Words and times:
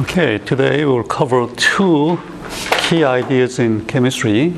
Okay, 0.00 0.38
today 0.38 0.84
we'll 0.84 1.02
cover 1.02 1.48
two 1.56 2.20
key 2.82 3.02
ideas 3.02 3.58
in 3.58 3.84
chemistry. 3.86 4.54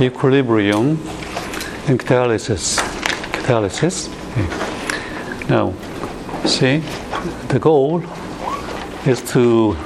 Equilibrium 0.00 0.98
and 1.88 2.00
catalysis. 2.00 2.78
Catalysis. 3.32 4.08
Okay. 4.32 5.48
Now, 5.50 5.74
see, 6.46 6.78
the 7.48 7.58
goal 7.58 8.02
is 9.04 9.20
to 9.32 9.76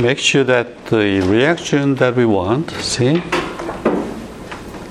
make 0.00 0.18
sure 0.18 0.44
that 0.44 0.86
the 0.86 1.20
reaction 1.20 1.94
that 1.96 2.16
we 2.16 2.24
want, 2.24 2.70
see, 2.70 3.22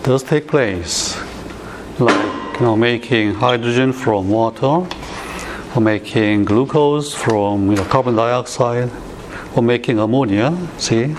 does 0.04 0.22
take 0.22 0.48
place. 0.48 1.20
Like, 2.00 2.60
you 2.60 2.62
know, 2.62 2.76
making 2.76 3.34
hydrogen 3.34 3.92
from 3.92 4.30
water 4.30 4.88
for 5.76 5.82
making 5.82 6.46
glucose 6.46 7.14
from 7.14 7.70
you 7.70 7.76
know, 7.76 7.84
carbon 7.84 8.16
dioxide, 8.16 8.90
or 9.58 9.62
making 9.62 10.00
ammonia, 10.00 10.58
see, 10.78 11.14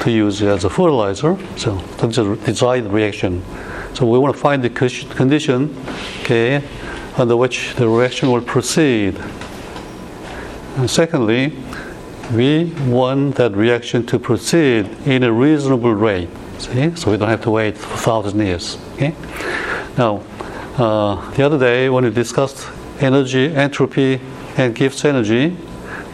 to 0.00 0.10
use 0.10 0.42
as 0.42 0.64
a 0.64 0.68
fertilizer. 0.68 1.38
So 1.56 1.76
that's 1.98 2.18
a 2.18 2.34
desired 2.38 2.86
reaction. 2.86 3.44
So 3.94 4.04
we 4.04 4.18
want 4.18 4.34
to 4.34 4.40
find 4.40 4.64
the 4.64 4.70
condition, 4.70 5.80
okay, 6.22 6.60
under 7.16 7.36
which 7.36 7.76
the 7.76 7.88
reaction 7.88 8.32
will 8.32 8.40
proceed. 8.40 9.16
And 10.76 10.90
secondly, 10.90 11.56
we 12.34 12.74
want 12.88 13.36
that 13.36 13.52
reaction 13.52 14.04
to 14.06 14.18
proceed 14.18 14.86
in 15.06 15.22
a 15.22 15.32
reasonable 15.32 15.94
rate. 15.94 16.30
See, 16.58 16.96
so 16.96 17.12
we 17.12 17.16
don't 17.16 17.28
have 17.28 17.42
to 17.42 17.52
wait 17.52 17.78
for 17.78 17.96
thousand 17.96 18.40
years. 18.40 18.76
Okay. 18.94 19.14
Now, 19.96 20.24
uh, 20.78 21.30
the 21.30 21.44
other 21.46 21.60
day 21.60 21.88
when 21.88 22.02
we 22.02 22.10
discussed 22.10 22.66
energy, 23.00 23.54
entropy, 23.54 24.20
and 24.56 24.74
Gibbs 24.74 25.04
energy, 25.04 25.56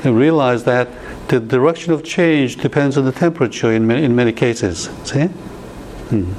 and 0.05 0.17
realize 0.17 0.65
that 0.65 0.89
the 1.29 1.41
direction 1.41 1.93
of 1.93 2.05
change 2.05 2.57
depends 2.57 2.99
on 2.99 3.05
the 3.05 3.13
temperature 3.13 3.73
in 3.73 3.87
many, 3.87 4.05
in 4.05 4.15
many 4.15 4.33
cases. 4.33 4.91
See? 5.05 5.27
Hmm. 5.27 6.33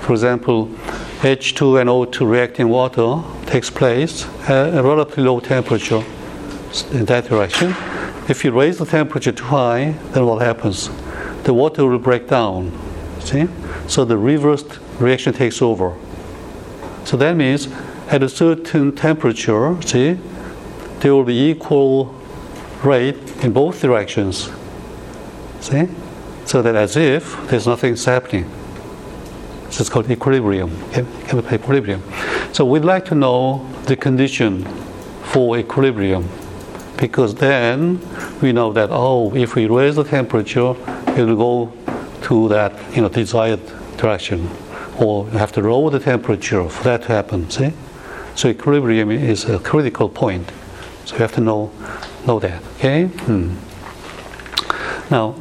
For 0.00 0.12
example, 0.12 0.68
H2 1.20 1.80
and 1.80 1.90
O2 1.90 2.28
reacting 2.28 2.68
water 2.68 3.22
takes 3.46 3.70
place 3.70 4.26
at 4.48 4.74
a 4.74 4.82
relatively 4.82 5.24
low 5.24 5.40
temperature 5.40 6.02
in 6.92 7.04
that 7.04 7.26
direction. 7.26 7.74
If 8.28 8.44
you 8.44 8.52
raise 8.52 8.78
the 8.78 8.86
temperature 8.86 9.32
too 9.32 9.44
high, 9.44 9.90
then 10.12 10.26
what 10.26 10.42
happens? 10.42 10.90
The 11.44 11.52
water 11.52 11.84
will 11.84 11.98
break 11.98 12.28
down. 12.28 12.72
See? 13.20 13.48
So 13.86 14.04
the 14.04 14.16
reversed 14.16 14.78
reaction 14.98 15.32
takes 15.32 15.60
over. 15.60 15.94
So 17.04 17.16
that 17.16 17.36
means 17.36 17.68
at 18.12 18.22
a 18.22 18.28
certain 18.28 18.94
temperature, 18.94 19.80
see, 19.82 20.18
there 21.00 21.14
will 21.14 21.24
be 21.24 21.48
equal 21.48 22.14
rate 22.84 23.16
in 23.42 23.52
both 23.52 23.80
directions. 23.80 24.50
See? 25.60 25.88
So 26.44 26.60
that 26.60 26.76
as 26.76 26.96
if 26.96 27.48
there's 27.48 27.66
nothing 27.66 27.96
happening. 27.96 28.50
This 29.64 29.80
is 29.80 29.88
called 29.88 30.10
equilibrium, 30.10 30.70
chemical 30.92 31.54
equilibrium. 31.54 32.02
So 32.52 32.66
we'd 32.66 32.84
like 32.84 33.06
to 33.06 33.14
know 33.14 33.66
the 33.84 33.96
condition 33.96 34.66
for 35.24 35.56
equilibrium 35.56 36.28
because 36.98 37.34
then 37.36 37.98
we 38.42 38.52
know 38.52 38.70
that 38.74 38.90
oh 38.92 39.34
if 39.34 39.54
we 39.54 39.66
raise 39.66 39.96
the 39.96 40.04
temperature 40.04 40.74
it 41.16 41.24
will 41.24 41.36
go 41.36 41.72
to 42.20 42.48
that 42.48 42.72
you 42.94 43.00
know 43.00 43.08
desired 43.08 43.60
direction 43.96 44.46
or 45.00 45.26
have 45.30 45.50
to 45.50 45.62
lower 45.62 45.90
the 45.90 45.98
temperature 45.98 46.68
for 46.68 46.84
that 46.84 47.02
to 47.02 47.08
happen 47.08 47.48
see 47.48 47.72
so 48.34 48.48
equilibrium 48.48 49.10
is 49.10 49.44
a 49.44 49.58
critical 49.58 50.08
point. 50.08 50.50
So 51.04 51.16
you 51.16 51.22
have 51.22 51.32
to 51.32 51.40
know 51.40 51.70
know 52.26 52.38
that. 52.38 52.62
Okay. 52.76 53.06
Hmm. 53.06 53.54
Now 55.10 55.34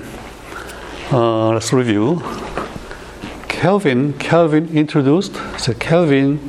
uh, 1.11 1.50
let's 1.50 1.72
review. 1.72 2.22
Kelvin 3.48 4.14
Kelvin 4.14 4.75
introduced. 4.75 5.36
So 5.60 5.73
Kelvin, 5.73 6.39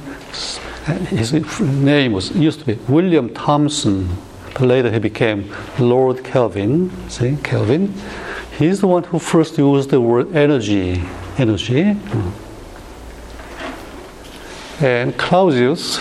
his 1.08 1.32
name 1.60 2.12
was 2.12 2.30
used 2.34 2.60
to 2.60 2.66
be 2.66 2.74
William 2.88 3.32
Thomson, 3.34 4.08
but 4.54 4.62
later 4.62 4.90
he 4.90 4.98
became 4.98 5.54
Lord 5.78 6.24
Kelvin. 6.24 6.90
See 7.10 7.36
Kelvin. 7.42 7.92
He's 8.58 8.80
the 8.80 8.86
one 8.86 9.04
who 9.04 9.18
first 9.18 9.58
used 9.58 9.90
the 9.90 10.00
word 10.00 10.34
energy. 10.34 11.02
Energy. 11.38 11.92
Hmm. 11.92 12.30
And 14.84 15.16
Clausius 15.16 16.00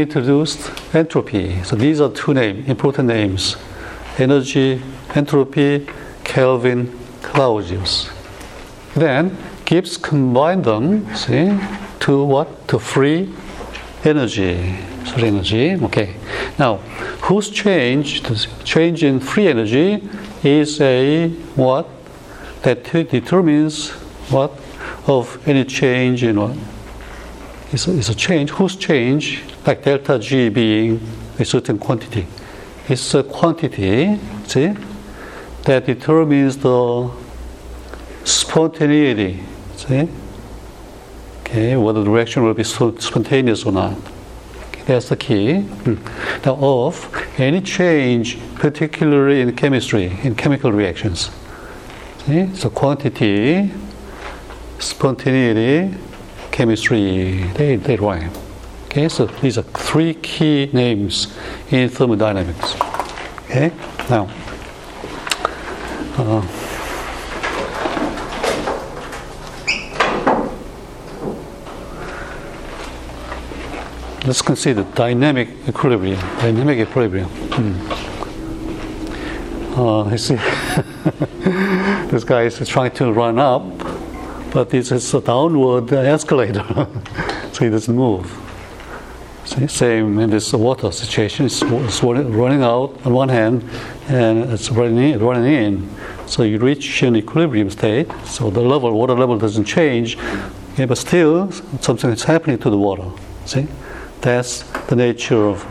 introduced 0.00 0.70
entropy. 0.94 1.62
So 1.64 1.76
these 1.76 2.00
are 2.00 2.10
two 2.10 2.34
names, 2.34 2.68
important 2.68 3.08
names 3.08 3.56
energy, 4.18 4.80
entropy, 5.14 5.86
Kelvin, 6.22 6.96
Clausius. 7.22 8.10
Then 8.94 9.36
Gibbs 9.64 9.96
combined 9.96 10.64
them, 10.64 11.14
see, 11.16 11.58
to 12.00 12.24
what? 12.24 12.68
To 12.68 12.78
free 12.78 13.32
energy. 14.04 14.76
Free 15.14 15.28
energy. 15.28 15.74
Okay. 15.84 16.16
Now, 16.58 16.76
whose 17.22 17.50
change, 17.50 18.22
change 18.64 19.02
in 19.02 19.20
free 19.20 19.48
energy, 19.48 20.06
is 20.42 20.80
a 20.80 21.28
what? 21.56 21.88
That 22.62 22.84
determines 22.84 23.90
what? 24.30 24.52
Of 25.06 25.46
any 25.46 25.64
change 25.64 26.22
in 26.22 26.40
what? 26.40 26.56
It's 27.72 27.86
a, 27.88 27.96
it's 27.96 28.08
a 28.08 28.14
change. 28.14 28.50
Whose 28.50 28.76
change 28.76 29.42
like 29.66 29.82
delta 29.82 30.18
G 30.18 30.48
being 30.48 31.00
a 31.38 31.44
certain 31.44 31.78
quantity. 31.78 32.26
It's 32.88 33.14
a 33.14 33.22
quantity, 33.22 34.18
see, 34.46 34.74
that 35.62 35.86
determines 35.86 36.58
the 36.58 37.10
spontaneity, 38.24 39.42
see? 39.76 40.08
Okay, 41.40 41.76
whether 41.76 42.02
the 42.02 42.10
reaction 42.10 42.42
will 42.42 42.54
be 42.54 42.64
spontaneous 42.64 43.64
or 43.64 43.72
not. 43.72 43.96
Okay, 44.68 44.82
that's 44.84 45.08
the 45.08 45.16
key. 45.16 45.60
Hmm. 45.60 45.94
Now, 46.44 46.56
of 46.56 47.08
any 47.38 47.60
change, 47.60 48.38
particularly 48.56 49.40
in 49.40 49.56
chemistry, 49.56 50.18
in 50.22 50.34
chemical 50.34 50.72
reactions. 50.72 51.30
See? 52.26 52.54
So, 52.54 52.68
quantity, 52.68 53.70
spontaneity, 54.78 55.96
chemistry, 56.50 57.44
they, 57.54 57.76
they 57.76 57.96
rhyme. 57.96 58.30
Okay, 58.94 59.08
so 59.08 59.26
these 59.26 59.58
are 59.58 59.62
three 59.62 60.14
key 60.14 60.70
names 60.72 61.26
in 61.72 61.88
thermodynamics. 61.88 62.76
Okay, 63.46 63.72
now. 64.08 64.30
Uh, 66.16 66.40
let's 74.24 74.40
consider 74.40 74.84
dynamic 74.94 75.48
equilibrium. 75.66 76.20
Dynamic 76.38 76.78
equilibrium. 76.78 77.28
Hmm. 77.50 77.74
Uh, 79.76 80.16
see, 80.16 80.36
this 82.12 82.22
guy 82.22 82.42
is 82.42 82.68
trying 82.68 82.92
to 82.92 83.12
run 83.12 83.40
up, 83.40 83.64
but 84.52 84.70
this 84.70 84.92
is 84.92 85.12
a 85.14 85.20
downward 85.20 85.92
escalator, 85.92 86.64
so 87.52 87.64
he 87.64 87.70
doesn't 87.70 87.96
move. 87.96 88.43
Same 89.54 90.18
in 90.18 90.30
this 90.30 90.52
water 90.52 90.90
situation. 90.90 91.46
It's, 91.46 91.62
running 91.62 92.62
out 92.62 93.06
on 93.06 93.12
one 93.12 93.28
hand, 93.28 93.62
and 94.08 94.52
it's 94.52 94.68
running 94.70 94.98
in, 94.98 95.20
running 95.20 95.52
in. 95.52 95.88
So 96.26 96.42
you 96.42 96.58
reach 96.58 97.02
an 97.04 97.14
equilibrium 97.14 97.70
state. 97.70 98.10
So 98.24 98.50
the 98.50 98.60
level, 98.60 98.90
water 98.92 99.14
level, 99.14 99.38
doesn't 99.38 99.64
change, 99.64 100.18
okay, 100.72 100.86
but 100.86 100.98
still 100.98 101.52
something 101.80 102.10
is 102.10 102.24
happening 102.24 102.58
to 102.58 102.70
the 102.70 102.76
water. 102.76 103.08
See, 103.46 103.68
that's 104.20 104.62
the 104.88 104.96
nature 104.96 105.46
of 105.46 105.64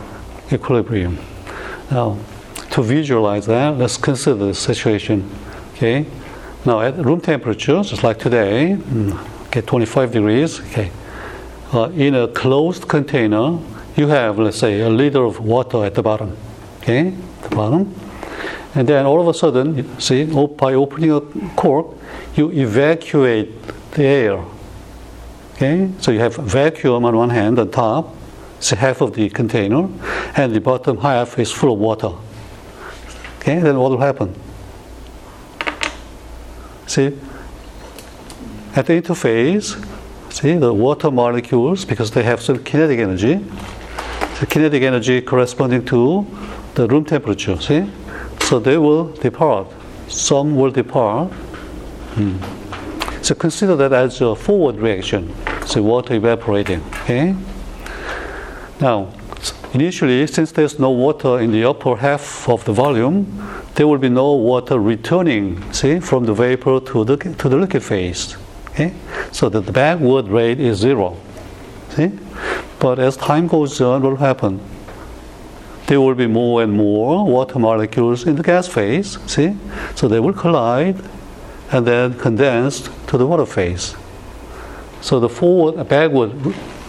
equilibrium. 0.50 1.18
Now, 1.90 2.18
to 2.70 2.82
visualize 2.82 3.44
that, 3.46 3.76
let's 3.76 3.98
consider 3.98 4.46
the 4.46 4.54
situation. 4.54 5.30
Okay, 5.74 6.06
now 6.64 6.80
at 6.80 6.96
room 6.96 7.20
temperature, 7.20 7.82
just 7.82 8.02
like 8.02 8.18
today, 8.18 8.76
mm, 8.78 9.46
okay, 9.48 9.60
25 9.60 10.12
degrees. 10.12 10.60
Okay 10.60 10.90
uh, 11.74 11.90
in 11.96 12.14
a 12.14 12.28
closed 12.28 12.88
container, 12.88 13.58
you 13.96 14.08
have, 14.08 14.38
let's 14.38 14.58
say, 14.58 14.80
a 14.80 14.88
liter 14.88 15.24
of 15.24 15.40
water 15.40 15.84
at 15.84 15.94
the 15.94 16.02
bottom. 16.02 16.36
Okay, 16.78 17.10
the 17.42 17.48
bottom. 17.54 17.94
And 18.74 18.88
then 18.88 19.06
all 19.06 19.20
of 19.20 19.28
a 19.28 19.34
sudden, 19.34 20.00
see, 20.00 20.24
by 20.24 20.74
opening 20.74 21.12
a 21.12 21.20
cork, 21.54 21.96
you 22.34 22.50
evacuate 22.50 23.50
the 23.92 24.04
air. 24.04 24.44
Okay, 25.54 25.90
so 26.00 26.10
you 26.10 26.18
have 26.18 26.36
vacuum 26.36 27.04
on 27.04 27.16
one 27.16 27.30
hand, 27.30 27.58
on 27.58 27.70
top, 27.70 28.14
it's 28.58 28.70
half 28.70 29.00
of 29.00 29.14
the 29.14 29.28
container, 29.28 29.88
and 30.36 30.52
the 30.52 30.60
bottom 30.60 30.98
half 30.98 31.38
is 31.38 31.52
full 31.52 31.72
of 31.72 31.78
water. 31.78 32.12
Okay, 33.38 33.60
then 33.60 33.78
what 33.78 33.90
will 33.92 34.00
happen? 34.00 34.34
See, 36.86 37.16
at 38.74 38.86
the 38.86 39.00
interface, 39.00 39.80
See, 40.34 40.54
the 40.54 40.74
water 40.74 41.12
molecules, 41.12 41.84
because 41.84 42.10
they 42.10 42.24
have 42.24 42.42
some 42.42 42.64
kinetic 42.64 42.98
energy, 42.98 43.40
the 44.44 44.50
kinetic 44.50 44.82
energy 44.82 45.22
corresponding 45.22 45.82
to 45.86 46.26
the 46.74 46.86
room 46.86 47.02
temperature, 47.02 47.58
see? 47.58 47.90
So 48.40 48.58
they 48.58 48.76
will 48.76 49.04
depart. 49.14 49.68
Some 50.08 50.54
will 50.54 50.70
depart. 50.70 51.32
Hmm. 52.12 52.36
So 53.22 53.34
consider 53.34 53.74
that 53.76 53.94
as 53.94 54.20
a 54.20 54.36
forward 54.36 54.76
reaction. 54.76 55.34
So 55.64 55.82
water 55.82 56.12
evaporating. 56.12 56.82
Okay. 57.04 57.34
Now, 58.80 59.14
initially, 59.72 60.26
since 60.26 60.52
there's 60.52 60.78
no 60.78 60.90
water 60.90 61.40
in 61.40 61.50
the 61.50 61.64
upper 61.64 61.96
half 61.96 62.46
of 62.46 62.62
the 62.66 62.72
volume, 62.74 63.24
there 63.76 63.86
will 63.88 63.98
be 63.98 64.10
no 64.10 64.34
water 64.34 64.78
returning, 64.78 65.72
see, 65.72 66.00
from 66.00 66.26
the 66.26 66.34
vapor 66.34 66.80
to 66.80 67.04
the 67.04 67.16
to 67.16 67.48
the 67.48 67.56
liquid 67.56 67.82
phase. 67.82 68.36
Okay? 68.68 68.92
So 69.32 69.48
that 69.48 69.64
the 69.64 69.72
backward 69.72 70.28
rate 70.28 70.60
is 70.60 70.78
zero. 70.78 71.16
See? 71.96 72.10
But 72.84 72.98
as 72.98 73.16
time 73.16 73.46
goes 73.46 73.80
on, 73.80 74.02
what 74.02 74.10
will 74.10 74.16
happen? 74.18 74.60
There 75.86 76.02
will 76.02 76.14
be 76.14 76.26
more 76.26 76.62
and 76.62 76.70
more 76.70 77.24
water 77.24 77.58
molecules 77.58 78.26
in 78.26 78.36
the 78.36 78.42
gas 78.42 78.68
phase, 78.68 79.18
see? 79.26 79.56
So 79.94 80.06
they 80.06 80.20
will 80.20 80.34
collide 80.34 81.02
and 81.72 81.86
then 81.86 82.12
condense 82.18 82.90
to 83.06 83.16
the 83.16 83.26
water 83.26 83.46
phase. 83.46 83.94
So 85.00 85.18
the 85.18 85.30
forward 85.30 85.88
backward 85.88 86.32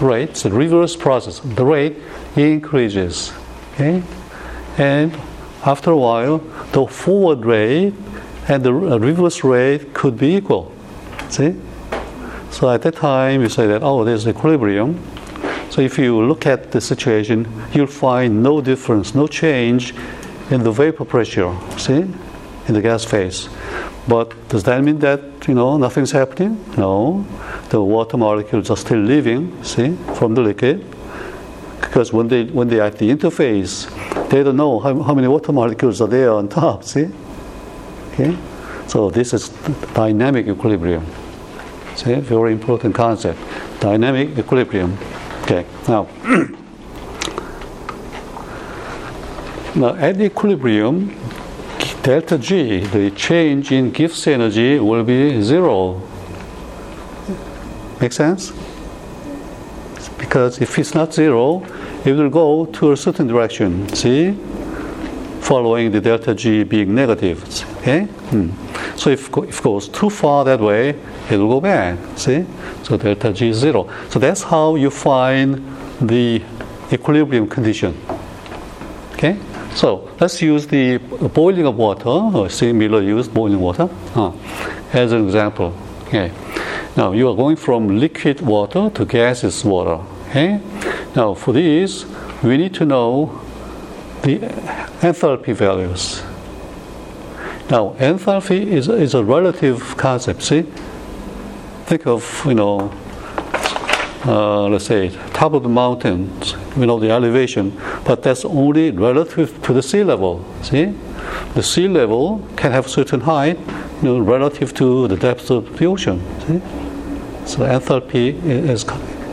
rate, 0.01 0.33
the 0.33 0.51
reverse 0.51 0.97
process, 0.97 1.39
the 1.39 1.63
rate 1.63 1.95
increases. 2.35 3.31
Okay? 3.75 4.03
And 4.77 5.17
after 5.65 5.91
a 5.91 5.97
while, 5.97 6.39
the 6.73 6.85
forward 6.87 7.45
rate 7.45 7.93
and 8.49 8.65
the 8.65 8.73
reverse 8.73 9.45
rate 9.45 9.93
could 9.93 10.17
be 10.17 10.35
equal. 10.35 10.73
See? 11.29 11.55
So 12.51 12.69
at 12.69 12.81
that 12.81 12.97
time, 12.97 13.39
you 13.43 13.47
say 13.47 13.65
that, 13.67 13.81
oh, 13.81 14.03
there's 14.03 14.27
equilibrium. 14.27 15.01
So 15.75 15.81
if 15.81 15.97
you 15.99 16.25
look 16.25 16.45
at 16.45 16.71
the 16.71 16.79
situation, 16.79 17.45
you'll 17.73 17.87
find 17.87 18.41
no 18.41 18.61
difference, 18.61 19.13
no 19.13 19.27
change 19.27 19.93
in 20.49 20.63
the 20.63 20.71
vapor 20.71 21.03
pressure, 21.03 21.53
see, 21.75 22.07
in 22.67 22.73
the 22.73 22.81
gas 22.81 23.03
phase. 23.03 23.49
But 24.07 24.31
does 24.47 24.63
that 24.63 24.81
mean 24.81 24.99
that, 24.99 25.19
you 25.49 25.53
know, 25.53 25.75
nothing's 25.75 26.11
happening? 26.11 26.63
No. 26.77 27.25
The 27.71 27.81
water 27.83 28.15
molecules 28.15 28.69
are 28.69 28.77
still 28.77 28.99
leaving, 28.99 29.61
see, 29.65 29.97
from 30.15 30.33
the 30.33 30.43
liquid. 30.43 30.85
Because 31.81 32.13
when 32.13 32.29
they, 32.29 32.45
when 32.45 32.69
they're 32.69 32.83
at 32.83 32.97
the 32.97 33.09
interface, 33.09 33.89
they 34.29 34.43
don't 34.43 34.55
know 34.55 34.79
how, 34.79 35.01
how 35.03 35.13
many 35.13 35.27
water 35.27 35.51
molecules 35.51 35.99
are 35.99 36.07
there 36.07 36.31
on 36.31 36.47
top, 36.47 36.83
see? 36.93 37.09
Okay? 38.13 38.37
So 38.87 39.09
this 39.09 39.33
is 39.33 39.49
dynamic 39.93 40.47
equilibrium. 40.47 41.05
See, 41.97 42.15
very 42.15 42.53
important 42.53 42.95
concept. 42.95 43.39
Dynamic 43.81 44.39
equilibrium. 44.39 44.97
Okay, 45.45 45.63
now, 45.87 46.07
now 49.75 49.93
at 49.93 50.19
equilibrium, 50.19 51.15
delta 52.01 52.39
G, 52.39 52.79
the 52.79 53.11
change 53.11 53.71
in 53.71 53.91
Gibbs 53.91 54.25
energy 54.25 54.79
will 54.79 55.03
be 55.03 55.39
zero. 55.43 56.01
Make 58.01 58.13
sense? 58.13 58.53
Because 60.17 60.59
if 60.59 60.79
it's 60.79 60.95
not 60.95 61.13
zero, 61.13 61.63
it 62.03 62.13
will 62.13 62.31
go 62.31 62.65
to 62.65 62.93
a 62.93 62.97
certain 62.97 63.27
direction. 63.27 63.87
See? 63.89 64.31
Following 65.41 65.91
the 65.91 66.01
delta 66.01 66.33
G 66.33 66.63
being 66.63 66.95
negative. 66.95 67.43
Okay? 67.81 68.05
Hmm. 68.31 68.49
So 68.95 69.09
if, 69.09 69.29
if 69.37 69.59
it 69.59 69.63
goes 69.63 69.87
too 69.89 70.09
far 70.09 70.45
that 70.45 70.59
way, 70.59 70.89
it 71.29 71.37
will 71.37 71.49
go 71.49 71.61
back. 71.61 71.97
See? 72.15 72.45
So 72.83 72.97
delta 72.97 73.33
G 73.33 73.49
is 73.49 73.57
zero. 73.57 73.89
So 74.09 74.19
that's 74.19 74.43
how 74.43 74.75
you 74.75 74.89
find 74.89 75.63
the 76.01 76.41
equilibrium 76.91 77.47
condition. 77.47 77.95
Okay? 79.13 79.37
So 79.75 80.09
let's 80.19 80.41
use 80.41 80.67
the 80.67 80.97
boiling 81.33 81.65
of 81.65 81.75
water. 81.75 82.49
See, 82.49 82.71
Miller 82.71 83.01
used 83.01 83.33
boiling 83.33 83.59
water 83.59 83.89
uh, 84.15 84.31
as 84.93 85.11
an 85.11 85.25
example. 85.25 85.73
Okay. 86.07 86.31
Now 86.95 87.11
you 87.11 87.29
are 87.29 87.35
going 87.35 87.57
from 87.57 87.99
liquid 87.99 88.39
water 88.39 88.89
to 88.91 89.05
gaseous 89.05 89.65
water. 89.65 90.01
Okay. 90.29 90.61
Now 91.15 91.33
for 91.33 91.51
this, 91.51 92.05
we 92.41 92.57
need 92.57 92.73
to 92.75 92.85
know 92.85 93.41
the 94.21 94.39
enthalpy 95.01 95.53
values. 95.53 96.23
Now 97.69 97.95
enthalpy 97.99 98.67
is, 98.67 98.87
is 98.87 99.13
a 99.13 99.23
relative 99.23 99.97
concept. 99.97 100.43
See, 100.43 100.63
think 101.85 102.05
of 102.07 102.43
you 102.45 102.53
know 102.53 102.91
uh, 104.27 104.67
let's 104.67 104.85
say, 104.85 105.09
top 105.33 105.53
of 105.53 105.61
the 105.61 105.69
mountains, 105.69 106.55
you 106.75 106.85
know, 106.85 106.99
the 106.99 107.11
elevation, 107.11 107.79
but 108.05 108.23
that's 108.23 108.43
only 108.43 108.89
relative 108.89 109.61
to 109.61 109.71
the 109.71 109.83
sea 109.83 110.03
level. 110.03 110.43
See? 110.63 110.85
The 111.53 111.61
sea 111.61 111.87
level 111.87 112.45
can 112.55 112.71
have 112.71 112.87
certain 112.87 113.21
height, 113.21 113.59
you 114.01 114.03
know, 114.03 114.19
relative 114.19 114.73
to 114.75 115.07
the 115.07 115.15
depth 115.15 115.51
of 115.51 115.77
the 115.77 115.85
ocean. 115.85 116.21
See? 116.41 116.59
So 117.45 117.59
enthalpy 117.59 118.43
is 118.43 118.83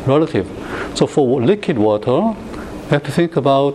relative. 0.06 0.46
So 0.94 1.06
for 1.06 1.40
liquid 1.40 1.78
water, 1.78 2.20
we 2.20 2.88
have 2.90 3.02
to 3.04 3.12
think 3.12 3.36
about 3.36 3.72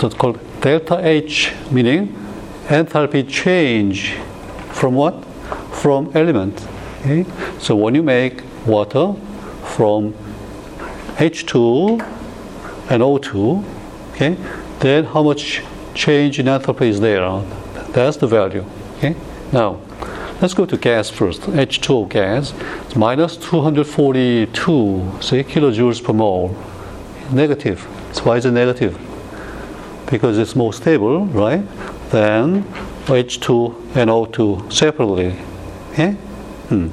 what's 0.00 0.14
called 0.14 0.40
delta 0.62 1.06
H, 1.06 1.52
meaning 1.70 2.08
enthalpy 2.68 3.28
change 3.28 4.14
from 4.70 4.94
what? 4.94 5.24
From 5.72 6.10
element. 6.14 6.66
Okay? 7.00 7.24
So 7.58 7.76
when 7.76 7.94
you 7.94 8.02
make 8.02 8.42
water 8.66 9.14
from 9.64 10.14
H2 11.16 12.00
and 12.90 13.02
O2, 13.02 13.64
okay, 14.12 14.36
then 14.80 15.04
how 15.04 15.22
much 15.22 15.62
change 15.94 16.38
in 16.38 16.46
enthalpy 16.46 16.88
is 16.88 17.00
there? 17.00 17.42
That's 17.92 18.16
the 18.16 18.26
value. 18.26 18.64
Okay. 18.96 19.14
Now, 19.52 19.80
let's 20.40 20.54
go 20.54 20.64
to 20.64 20.76
gas 20.76 21.10
first. 21.10 21.42
H2O 21.42 22.08
gas, 22.08 22.54
it's 22.86 22.96
minus 22.96 23.36
242, 23.36 25.18
say 25.20 25.44
kilojoules 25.44 26.02
per 26.02 26.12
mole. 26.12 26.56
Negative. 27.32 27.86
So 28.12 28.24
why 28.24 28.36
is 28.36 28.46
it 28.46 28.52
negative? 28.52 28.98
Because 30.10 30.38
it's 30.38 30.54
more 30.56 30.72
stable, 30.72 31.26
right, 31.26 31.62
than 32.12 32.62
H2 33.06 33.96
and 33.96 34.10
O2 34.10 34.72
separately. 34.72 35.34
Okay? 35.90 36.12
Hmm. 36.68 36.88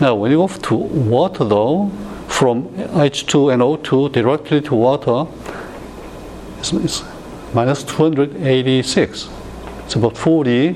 Now, 0.00 0.16
when 0.16 0.32
you 0.32 0.38
go 0.38 0.48
to 0.48 0.74
water, 0.74 1.44
though, 1.44 1.90
from 2.28 2.64
H2 2.68 3.52
and 3.52 3.62
O2 3.62 4.10
directly 4.10 4.60
to 4.62 4.74
water 4.74 5.26
is, 6.60 6.72
is 6.72 7.04
minus 7.54 7.84
286. 7.84 9.28
It's 9.84 9.94
about 9.94 10.16
40 10.16 10.72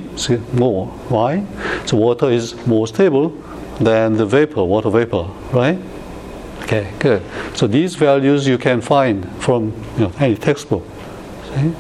more. 0.53 0.87
Why? 1.09 1.45
So 1.87 1.97
water 1.97 2.31
is 2.31 2.55
more 2.67 2.87
stable 2.87 3.31
than 3.81 4.17
the 4.17 4.27
vapor, 4.27 4.65
water 4.65 4.91
vapor, 4.91 5.25
right? 5.53 5.79
Okay, 6.63 6.93
good. 6.99 7.23
So 7.55 7.67
these 7.67 7.95
values 7.95 8.47
you 8.47 8.59
can 8.59 8.81
find 8.81 9.27
from 9.41 9.73
you 9.97 10.05
know, 10.05 10.13
any 10.19 10.37
textbook. 10.37 10.85
See? 11.55 11.73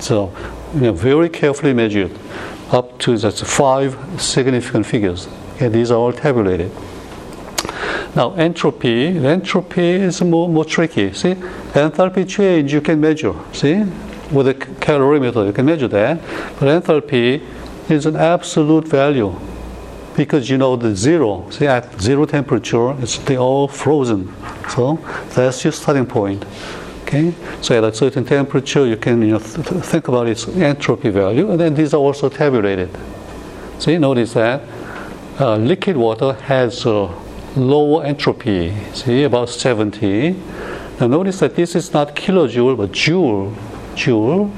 So 0.00 0.32
you 0.74 0.80
know, 0.80 0.92
very 0.92 1.28
carefully 1.28 1.72
measured 1.72 2.10
up 2.70 2.98
to 2.98 3.16
just 3.16 3.44
five 3.44 3.96
significant 4.20 4.86
figures. 4.86 5.28
These 5.58 5.90
are 5.90 5.98
all 5.98 6.12
tabulated. 6.12 6.70
Now, 8.14 8.34
entropy, 8.34 9.06
entropy 9.18 9.90
is 9.90 10.22
more, 10.22 10.48
more 10.48 10.64
tricky. 10.64 11.12
See, 11.12 11.34
enthalpy 11.34 12.28
change 12.28 12.72
you 12.72 12.80
can 12.80 13.00
measure. 13.00 13.34
See, 13.52 13.84
with 14.30 14.48
a 14.48 14.54
calorimeter 14.54 15.46
you 15.46 15.52
can 15.52 15.66
measure 15.66 15.88
that. 15.88 16.20
But 16.58 16.82
enthalpy 16.82 17.42
is 17.88 18.06
an 18.06 18.16
absolute 18.16 18.86
value 18.88 19.34
because 20.16 20.50
you 20.50 20.58
know 20.58 20.76
the 20.76 20.96
zero. 20.96 21.48
See, 21.50 21.66
at 21.66 22.00
zero 22.00 22.26
temperature, 22.26 22.90
it's 23.00 23.18
they 23.18 23.38
all 23.38 23.68
frozen. 23.68 24.34
So 24.68 24.98
that's 25.34 25.64
your 25.64 25.72
starting 25.72 26.06
point. 26.06 26.44
Okay, 27.08 27.32
so 27.62 27.74
at 27.74 27.84
a 27.84 27.94
certain 27.94 28.22
temperature, 28.22 28.84
you 28.84 28.98
can 28.98 29.22
you 29.22 29.28
know, 29.28 29.38
th- 29.38 29.82
think 29.82 30.08
about 30.08 30.28
its 30.28 30.46
entropy 30.46 31.08
value, 31.08 31.50
and 31.50 31.58
then 31.58 31.74
these 31.74 31.94
are 31.94 31.96
also 31.96 32.28
tabulated. 32.28 32.90
So 33.78 33.90
you 33.90 33.98
notice 33.98 34.34
that 34.34 34.60
uh, 35.40 35.56
liquid 35.56 35.96
water 35.96 36.34
has 36.34 36.84
uh, 36.84 37.10
lower 37.56 38.04
entropy, 38.04 38.76
see, 38.92 39.22
about 39.22 39.48
70. 39.48 40.32
Now 41.00 41.06
notice 41.06 41.38
that 41.38 41.56
this 41.56 41.74
is 41.74 41.94
not 41.94 42.14
kilojoule, 42.14 42.76
but 42.76 42.92
joule, 42.92 43.54
joule, 43.94 44.52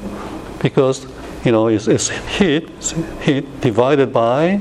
because, 0.60 1.06
you 1.44 1.52
know, 1.52 1.68
it's, 1.68 1.86
it's 1.86 2.08
heat, 2.36 2.68
heat 3.20 3.60
divided 3.60 4.12
by 4.12 4.56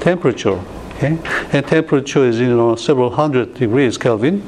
temperature, 0.00 0.58
okay? 0.94 1.18
And 1.52 1.66
temperature 1.66 2.24
is, 2.24 2.40
you 2.40 2.56
know, 2.56 2.74
several 2.76 3.10
hundred 3.10 3.52
degrees 3.52 3.98
Kelvin. 3.98 4.42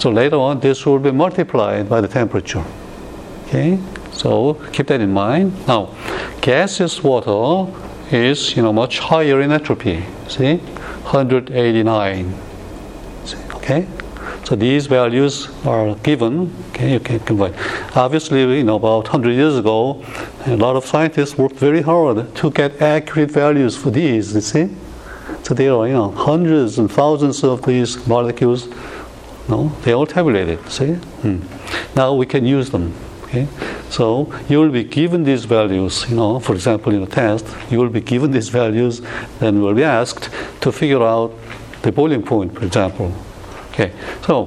So 0.00 0.10
later 0.10 0.36
on, 0.36 0.60
this 0.60 0.86
will 0.86 0.98
be 0.98 1.12
multiplied 1.12 1.88
by 1.88 2.00
the 2.00 2.08
temperature, 2.08 2.64
okay? 3.46 3.78
So 4.12 4.54
keep 4.72 4.86
that 4.86 5.02
in 5.02 5.12
mind. 5.12 5.52
Now, 5.68 5.94
gaseous 6.40 7.02
water 7.04 7.70
is, 8.10 8.56
you 8.56 8.62
know, 8.62 8.72
much 8.72 8.98
higher 8.98 9.42
in 9.42 9.52
entropy, 9.52 10.02
see, 10.26 10.56
189. 10.56 12.34
Okay? 13.56 13.86
So 14.44 14.56
these 14.56 14.86
values 14.86 15.48
are 15.66 15.94
given. 15.96 16.50
Okay, 16.70 16.94
you 16.94 17.00
can 17.00 17.20
combine. 17.20 17.54
Obviously, 17.94 18.40
you 18.56 18.64
know, 18.64 18.76
about 18.76 19.04
100 19.04 19.32
years 19.32 19.58
ago, 19.58 20.02
a 20.46 20.56
lot 20.56 20.76
of 20.76 20.86
scientists 20.86 21.36
worked 21.36 21.56
very 21.56 21.82
hard 21.82 22.34
to 22.36 22.50
get 22.50 22.80
accurate 22.80 23.30
values 23.30 23.76
for 23.76 23.90
these. 23.90 24.34
You 24.34 24.40
see, 24.40 24.70
so 25.42 25.54
there 25.54 25.74
are 25.74 25.86
you 25.86 25.92
know 25.92 26.10
hundreds 26.10 26.78
and 26.78 26.90
thousands 26.90 27.44
of 27.44 27.62
these 27.62 28.06
molecules. 28.06 28.66
No, 29.48 29.68
they 29.82 29.92
all 29.92 30.06
tabulated. 30.06 30.58
See, 30.70 30.94
hmm. 30.94 31.40
now 31.96 32.14
we 32.14 32.26
can 32.26 32.44
use 32.44 32.70
them. 32.70 32.94
Okay, 33.24 33.46
so 33.90 34.32
you 34.48 34.58
will 34.58 34.70
be 34.70 34.82
given 34.82 35.22
these 35.22 35.44
values. 35.44 36.04
You 36.08 36.16
know, 36.16 36.40
for 36.40 36.54
example, 36.54 36.92
in 36.92 37.02
a 37.02 37.06
test, 37.06 37.46
you 37.70 37.78
will 37.78 37.88
be 37.88 38.00
given 38.00 38.32
these 38.32 38.48
values, 38.48 39.02
and 39.40 39.62
will 39.62 39.74
be 39.74 39.84
asked 39.84 40.30
to 40.60 40.72
figure 40.72 41.02
out 41.02 41.32
the 41.82 41.92
boiling 41.92 42.22
point, 42.22 42.54
for 42.54 42.64
example. 42.64 43.12
Okay, 43.70 43.92
so 44.26 44.46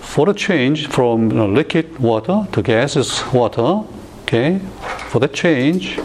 for 0.00 0.24
the 0.24 0.32
change 0.32 0.86
from 0.88 1.30
you 1.30 1.36
know, 1.36 1.46
liquid 1.46 1.98
water 1.98 2.46
to 2.52 2.62
gaseous 2.62 3.22
water, 3.32 3.84
okay, 4.22 4.58
for 5.10 5.18
the 5.18 5.28
change, 5.28 6.00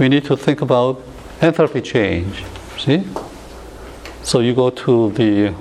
we 0.00 0.08
need 0.08 0.24
to 0.24 0.36
think 0.36 0.62
about 0.62 1.00
enthalpy 1.40 1.82
change. 1.82 2.44
See? 2.76 3.04
So 4.22 4.40
you 4.40 4.52
go 4.54 4.70
to 4.70 5.10
the 5.12 5.54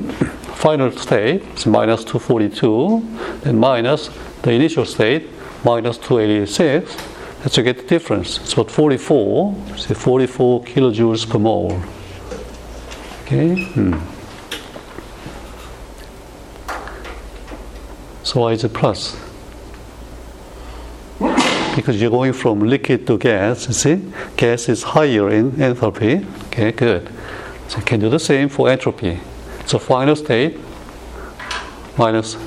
final 0.66 0.90
state, 0.94 1.44
is 1.56 1.68
minus 1.68 2.04
242, 2.06 3.00
then 3.42 3.56
minus 3.56 4.10
the 4.42 4.52
initial 4.52 4.84
state, 4.84 5.28
minus 5.64 6.00
286. 6.00 6.92
That's 7.44 7.56
you 7.56 7.62
get 7.62 7.78
the 7.78 7.84
difference. 7.84 8.40
It's 8.40 8.54
about 8.54 8.72
44, 8.72 9.56
say 9.78 9.94
44 9.94 10.64
kilojoules 10.64 11.30
per 11.30 11.38
mole. 11.38 11.80
Okay? 13.22 13.64
Hmm. 13.64 13.94
So 18.24 18.42
why 18.42 18.54
is 18.54 18.64
it 18.64 18.74
plus? 18.74 19.16
Because 21.76 22.02
you're 22.02 22.10
going 22.10 22.34
from 22.34 22.62
liquid 22.62 23.06
to 23.06 23.20
gas, 23.20 23.68
you 23.68 23.74
see? 23.74 24.12
Gas 24.36 24.68
is 24.68 24.82
higher 24.82 25.30
in 25.30 25.52
enthalpy. 25.52 26.26
Okay, 26.48 26.72
good. 26.72 27.08
So 27.68 27.78
you 27.78 27.84
can 27.84 28.00
do 28.00 28.10
the 28.10 28.20
same 28.20 28.50
for 28.50 28.68
entropy. 28.68 29.20
So 29.66 29.80
final 29.80 30.16
state, 30.16 30.58
minus 31.98 32.38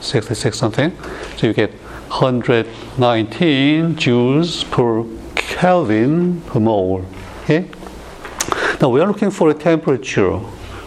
66 0.00 0.56
something. 0.56 0.92
So 1.36 1.46
you 1.46 1.52
get 1.52 1.70
119 2.08 3.96
joules 3.96 4.68
per 4.70 5.04
Kelvin 5.34 6.40
per 6.42 6.60
mole. 6.60 7.04
Okay? 7.42 7.68
Now 8.80 8.88
we 8.90 9.00
are 9.00 9.06
looking 9.06 9.30
for 9.30 9.50
a 9.50 9.54
temperature 9.54 10.38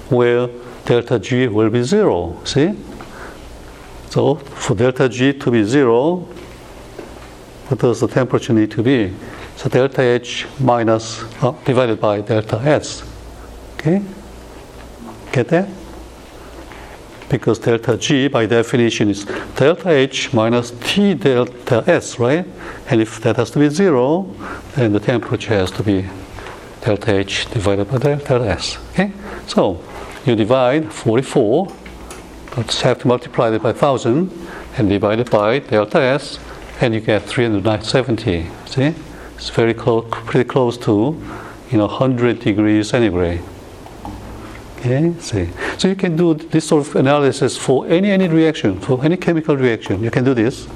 where 0.09 0.49
delta 0.85 1.19
G 1.19 1.47
will 1.47 1.69
be 1.69 1.83
zero. 1.83 2.39
See? 2.43 2.75
So 4.09 4.35
for 4.35 4.75
delta 4.75 5.07
G 5.07 5.33
to 5.33 5.51
be 5.51 5.63
zero, 5.63 6.27
what 7.67 7.79
does 7.79 7.99
the 7.99 8.07
temperature 8.07 8.53
need 8.53 8.71
to 8.71 8.83
be? 8.83 9.13
So 9.55 9.69
delta 9.69 10.01
H 10.01 10.47
minus 10.59 11.23
uh, 11.43 11.51
divided 11.63 11.99
by 11.99 12.21
delta 12.21 12.57
S. 12.57 13.03
Okay? 13.75 14.01
That? 15.47 15.69
Because 17.29 17.59
delta 17.59 17.97
G 17.97 18.27
by 18.27 18.45
definition 18.45 19.09
is 19.09 19.25
delta 19.55 19.89
H 19.89 20.33
minus 20.33 20.71
T 20.81 21.13
delta 21.13 21.83
S, 21.87 22.19
right? 22.19 22.45
And 22.89 23.01
if 23.01 23.21
that 23.21 23.35
has 23.37 23.51
to 23.51 23.59
be 23.59 23.69
zero, 23.69 24.23
then 24.75 24.93
the 24.93 24.99
temperature 24.99 25.53
has 25.53 25.71
to 25.71 25.83
be 25.83 26.05
delta 26.81 27.15
H 27.17 27.49
divided 27.51 27.89
by 27.89 27.97
delta 27.99 28.35
S. 28.35 28.77
Okay? 28.91 29.11
So 29.47 29.83
you 30.25 30.35
divide 30.35 30.91
44 30.91 31.71
Let's 32.57 32.81
have 32.81 32.99
to 32.99 33.07
multiply 33.07 33.53
it 33.53 33.61
by 33.61 33.71
1000 33.71 34.31
and 34.77 34.89
divide 34.89 35.19
it 35.19 35.29
by 35.29 35.59
delta 35.59 35.99
S, 35.99 36.39
and 36.81 36.93
you 36.93 36.99
get 36.99 37.23
370. 37.23 38.47
See? 38.65 38.95
It's 39.35 39.49
very 39.49 39.73
close, 39.73 40.05
pretty 40.09 40.47
close 40.49 40.77
to, 40.79 41.15
you 41.71 41.77
know, 41.77 41.85
100 41.85 42.39
degrees 42.39 42.89
centigrade. 42.89 43.41
Okay, 44.79 45.13
see. 45.19 45.49
So 45.77 45.89
you 45.89 45.95
can 45.95 46.15
do 46.15 46.33
this 46.33 46.69
sort 46.69 46.87
of 46.87 46.95
analysis 46.95 47.57
for 47.57 47.85
any 47.87 48.11
any 48.11 48.29
reaction, 48.29 48.79
for 48.79 49.03
any 49.03 49.17
chemical 49.17 49.57
reaction. 49.57 50.01
You 50.01 50.09
can 50.09 50.23
do 50.23 50.33
this 50.33 50.67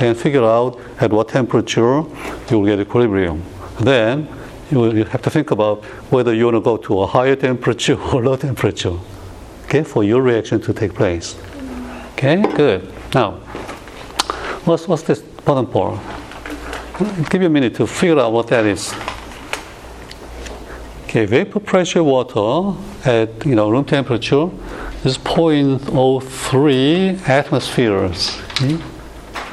and 0.00 0.16
figure 0.16 0.42
out 0.42 0.80
at 0.98 1.12
what 1.12 1.28
temperature 1.28 2.02
you 2.50 2.58
will 2.58 2.66
get 2.66 2.80
equilibrium. 2.80 3.44
Then 3.78 4.28
you 4.70 4.80
will 4.80 5.04
have 5.04 5.22
to 5.22 5.30
think 5.30 5.52
about 5.52 5.84
whether 6.10 6.34
you 6.34 6.46
want 6.46 6.56
to 6.56 6.60
go 6.60 6.76
to 6.76 7.02
a 7.02 7.06
higher 7.06 7.36
temperature 7.36 7.94
or 8.12 8.24
low 8.24 8.36
temperature 8.36 8.98
okay, 9.66 9.84
for 9.84 10.02
your 10.02 10.22
reaction 10.22 10.60
to 10.62 10.72
take 10.72 10.92
place. 10.94 11.36
Okay, 12.14 12.42
good. 12.56 12.92
Now, 13.14 13.34
what's, 14.64 14.88
what's 14.88 15.02
this 15.02 15.20
bottom 15.20 15.68
part? 15.68 16.00
Give 17.30 17.42
you 17.42 17.46
a 17.46 17.50
minute 17.50 17.76
to 17.76 17.86
figure 17.86 18.18
out 18.18 18.32
what 18.32 18.48
that 18.48 18.66
is. 18.66 18.92
Okay, 21.10 21.26
vapor 21.26 21.58
pressure 21.58 22.04
water 22.04 22.78
at 23.04 23.44
you 23.44 23.56
know 23.56 23.68
room 23.68 23.84
temperature 23.84 24.48
is 25.02 25.18
0.03 25.18 27.28
atmospheres. 27.28 28.40
Okay? 28.52 28.76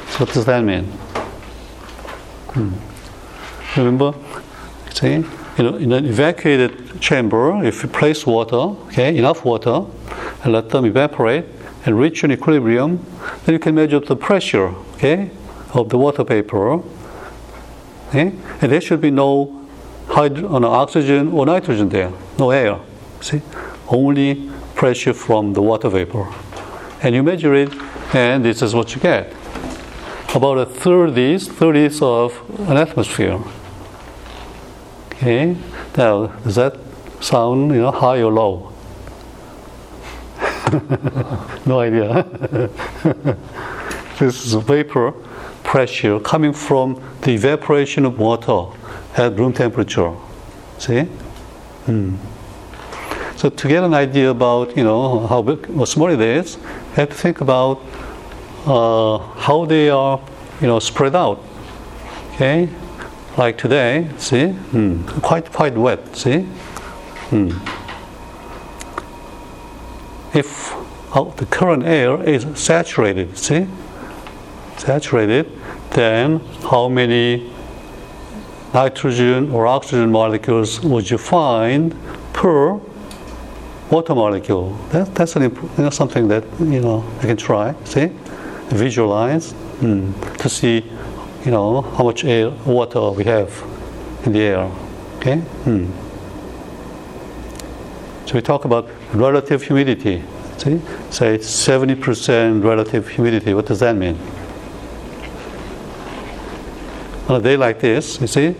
So 0.06 0.20
what 0.20 0.32
does 0.32 0.44
that 0.44 0.62
mean? 0.62 0.84
Hmm. 2.54 2.74
Remember, 3.76 4.14
see, 4.94 5.14
you 5.14 5.24
know, 5.58 5.74
in 5.74 5.90
an 5.90 6.06
evacuated 6.06 7.00
chamber, 7.00 7.64
if 7.64 7.82
you 7.82 7.88
place 7.88 8.24
water, 8.24 8.78
okay, 8.86 9.16
enough 9.16 9.44
water, 9.44 9.84
and 10.44 10.52
let 10.52 10.70
them 10.70 10.84
evaporate 10.84 11.44
and 11.84 11.98
reach 11.98 12.22
an 12.22 12.30
equilibrium, 12.30 13.04
then 13.44 13.54
you 13.54 13.58
can 13.58 13.74
measure 13.74 13.98
the 13.98 14.14
pressure, 14.14 14.72
okay, 14.94 15.32
of 15.74 15.88
the 15.88 15.98
water 15.98 16.22
vapor. 16.22 16.84
Okay? 18.10 18.32
And 18.60 18.70
there 18.70 18.80
should 18.80 19.00
be 19.00 19.10
no 19.10 19.58
hydro- 20.08 20.48
oh 20.48 20.58
no 20.58 20.68
oxygen 20.68 21.32
or 21.32 21.46
nitrogen 21.46 21.88
there, 21.88 22.12
no 22.38 22.50
air. 22.50 22.78
See, 23.20 23.42
only 23.88 24.50
pressure 24.74 25.12
from 25.12 25.52
the 25.52 25.62
water 25.62 25.88
vapor. 25.88 26.26
And 27.02 27.14
you 27.14 27.22
measure 27.22 27.54
it, 27.54 27.72
and 28.14 28.44
this 28.44 28.62
is 28.62 28.74
what 28.74 28.94
you 28.94 29.00
get. 29.00 29.32
About 30.34 30.58
a 30.58 30.66
thirties, 30.66 31.48
thirties 31.48 32.02
of 32.02 32.42
an 32.68 32.76
atmosphere. 32.76 33.40
Okay. 35.12 35.56
Now, 35.96 36.26
does 36.44 36.54
that 36.54 36.76
sound, 37.20 37.72
you 37.72 37.80
know, 37.80 37.90
high 37.90 38.22
or 38.22 38.30
low? 38.30 38.72
no 41.66 41.80
idea. 41.80 42.22
this 44.18 44.44
is 44.46 44.54
vapor 44.54 45.12
pressure 45.64 46.20
coming 46.20 46.52
from 46.52 47.02
the 47.22 47.32
evaporation 47.32 48.04
of 48.04 48.18
water 48.18 48.77
at 49.18 49.38
room 49.38 49.52
temperature. 49.52 50.14
See? 50.78 51.02
Hmm. 51.86 52.16
So 53.36 53.50
to 53.50 53.68
get 53.68 53.84
an 53.84 53.94
idea 53.94 54.30
about 54.30 54.76
you 54.76 54.84
know 54.84 55.26
how 55.26 55.42
big 55.42 55.70
or 55.70 55.86
small 55.86 56.08
it 56.08 56.20
is, 56.20 56.56
you 56.56 56.94
have 56.94 57.08
to 57.10 57.14
think 57.14 57.40
about 57.40 57.80
uh, 58.66 59.18
how 59.18 59.64
they 59.64 59.90
are 59.90 60.20
you 60.60 60.66
know 60.66 60.78
spread 60.78 61.14
out. 61.14 61.40
Okay, 62.34 62.68
like 63.36 63.58
today, 63.58 64.08
see, 64.18 64.48
hmm. 64.48 65.02
quite 65.20 65.52
quite 65.52 65.74
wet. 65.74 66.16
See. 66.16 66.40
Hmm 67.30 67.50
if 70.34 70.74
the 71.14 71.46
current 71.50 71.84
air 71.84 72.22
is 72.22 72.46
saturated, 72.58 73.36
see? 73.36 73.66
Saturated, 74.76 75.50
then 75.90 76.40
how 76.70 76.88
many 76.88 77.52
nitrogen 78.74 79.50
or 79.50 79.66
oxygen 79.66 80.10
molecules 80.10 80.80
would 80.80 81.10
you 81.10 81.18
find 81.18 81.94
per 82.32 82.78
water 83.90 84.14
molecule? 84.14 84.72
That, 84.90 85.14
that's 85.14 85.36
an, 85.36 85.42
you 85.42 85.70
know, 85.78 85.90
something 85.90 86.28
that 86.28 86.44
you 86.60 86.80
know 86.80 87.04
you 87.22 87.28
can 87.28 87.36
try. 87.36 87.74
See, 87.84 88.10
visualize 88.68 89.52
mm, 89.80 90.38
to 90.38 90.48
see, 90.48 90.84
you 91.44 91.50
know, 91.50 91.82
how 91.82 92.04
much 92.04 92.24
air, 92.24 92.50
water 92.66 93.10
we 93.10 93.24
have 93.24 93.50
in 94.24 94.32
the 94.32 94.40
air. 94.40 94.70
Okay. 95.16 95.42
Mm. 95.64 95.90
So 98.26 98.34
we 98.34 98.42
talk 98.42 98.66
about 98.66 98.88
relative 99.14 99.62
humidity. 99.62 100.22
See, 100.58 100.80
say 101.10 101.38
70% 101.38 102.62
relative 102.62 103.08
humidity. 103.08 103.54
What 103.54 103.66
does 103.66 103.80
that 103.80 103.96
mean? 103.96 104.18
On 107.28 107.38
a 107.38 107.42
day 107.42 107.56
like 107.56 107.80
this, 107.80 108.20
you 108.20 108.26
see, 108.26 108.54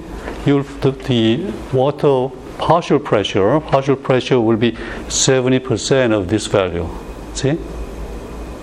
you 0.45 0.63
the, 0.81 0.91
the 0.91 1.53
water 1.73 2.29
partial 2.59 2.99
pressure, 2.99 3.59
partial 3.61 3.97
pressure 3.97 4.41
will 4.41 4.57
be 4.57 4.73
70% 4.73 6.13
of 6.13 6.29
this 6.29 6.47
value. 6.47 6.87
See, 7.33 7.59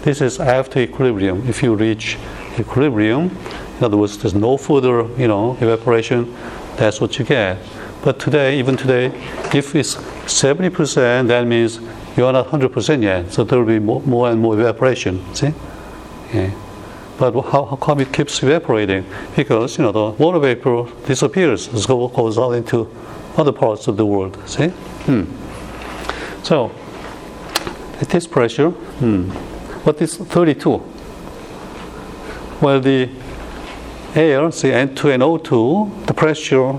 this 0.04 0.22
is 0.22 0.40
after 0.40 0.80
equilibrium. 0.80 1.48
If 1.50 1.64
you 1.64 1.76
reach 1.76 2.18
equilibrium, 2.60 3.36
in 3.78 3.84
other 3.84 3.98
words, 3.98 4.18
there's 4.20 4.36
no 4.36 4.58
further, 4.58 5.08
you 5.20 5.28
know, 5.28 5.58
evaporation. 5.60 6.36
That's 6.76 7.02
what 7.02 7.18
you 7.18 7.26
get. 7.26 7.58
But 8.04 8.20
today, 8.20 8.60
even 8.60 8.78
today, 8.78 9.08
if 9.54 9.74
it's 9.74 9.96
70%, 9.96 11.28
that 11.28 11.48
means 11.48 11.80
you 12.16 12.26
are 12.26 12.34
not 12.34 12.48
100% 12.48 13.02
yet. 13.02 13.34
So 13.34 13.44
there 13.44 13.58
will 13.58 13.66
be 13.66 13.80
more, 13.80 14.02
more 14.04 14.30
and 14.30 14.40
more 14.40 14.54
evaporation. 14.54 15.34
See? 15.34 15.54
Yeah. 16.32 16.65
But 17.18 17.34
how, 17.34 17.66
how 17.66 17.76
come 17.78 18.02
it 18.02 18.12
keeps 18.12 18.44
evaporating? 18.44 19.06
Because 19.36 19.78
you 19.78 19.84
know 19.84 19.92
the 19.92 20.12
water 20.22 20.40
vapor 20.40 20.88
disappears, 21.06 21.68
it 21.68 21.88
goes 21.88 22.38
out 22.38 22.52
into 22.52 22.90
other 23.38 23.54
parts 23.54 23.88
of 23.88 23.96
the 23.98 24.06
world. 24.06 24.38
See? 24.48 24.68
Hmm. 24.68 25.24
So 26.44 26.72
at 28.02 28.10
this 28.10 28.28
pressure, 28.28 28.70
hmm, 28.70 29.30
what 29.86 30.02
is 30.02 30.18
32? 30.18 30.82
Well, 32.62 32.82
the 32.82 33.10
air, 34.14 34.52
see 34.52 34.70
N2 34.70 35.14
and 35.14 35.24
O2, 35.24 36.08
the 36.08 36.14
pressure 36.14 36.76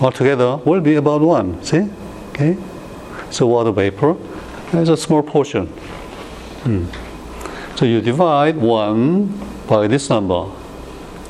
altogether 0.00 0.56
will 0.58 0.80
be 0.80 0.96
about 0.96 1.22
one. 1.22 1.62
See? 1.62 1.88
Okay. 2.30 2.56
So 3.30 3.46
water 3.46 3.72
vapor 3.72 4.16
is 4.74 4.88
a 4.88 4.96
small 4.96 5.22
portion. 5.22 5.66
Hmm. 6.64 6.86
So 7.76 7.84
you 7.84 8.00
divide 8.00 8.56
one 8.56 9.28
by 9.68 9.86
this 9.86 10.08
number. 10.10 10.50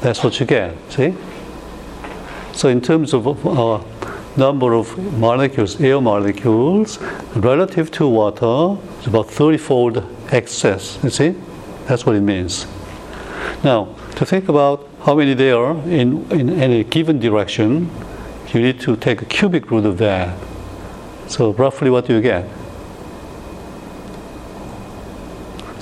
That's 0.00 0.22
what 0.22 0.38
you 0.40 0.46
get. 0.46 0.76
See? 0.90 1.14
So 2.52 2.68
in 2.68 2.80
terms 2.80 3.12
of 3.12 3.26
uh, 3.46 3.82
number 4.36 4.74
of 4.74 4.96
molecules, 5.18 5.80
air 5.80 6.00
molecules, 6.00 6.98
relative 7.34 7.90
to 7.92 8.08
water, 8.08 8.80
it's 8.98 9.06
about 9.06 9.26
30-fold 9.26 10.04
excess. 10.30 10.98
You 11.02 11.10
see? 11.10 11.34
That's 11.86 12.06
what 12.06 12.14
it 12.16 12.20
means. 12.20 12.66
Now, 13.64 13.94
to 14.16 14.24
think 14.24 14.48
about 14.48 14.88
how 15.02 15.14
many 15.14 15.34
there 15.34 15.56
are 15.56 15.76
in, 15.88 16.30
in 16.30 16.50
any 16.60 16.84
given 16.84 17.18
direction, 17.18 17.90
you 18.52 18.60
need 18.60 18.80
to 18.80 18.96
take 18.96 19.20
a 19.22 19.24
cubic 19.24 19.70
root 19.70 19.84
of 19.84 19.98
that. 19.98 20.38
So 21.28 21.52
roughly 21.52 21.90
what 21.90 22.06
do 22.06 22.14
you 22.14 22.20
get? 22.20 22.48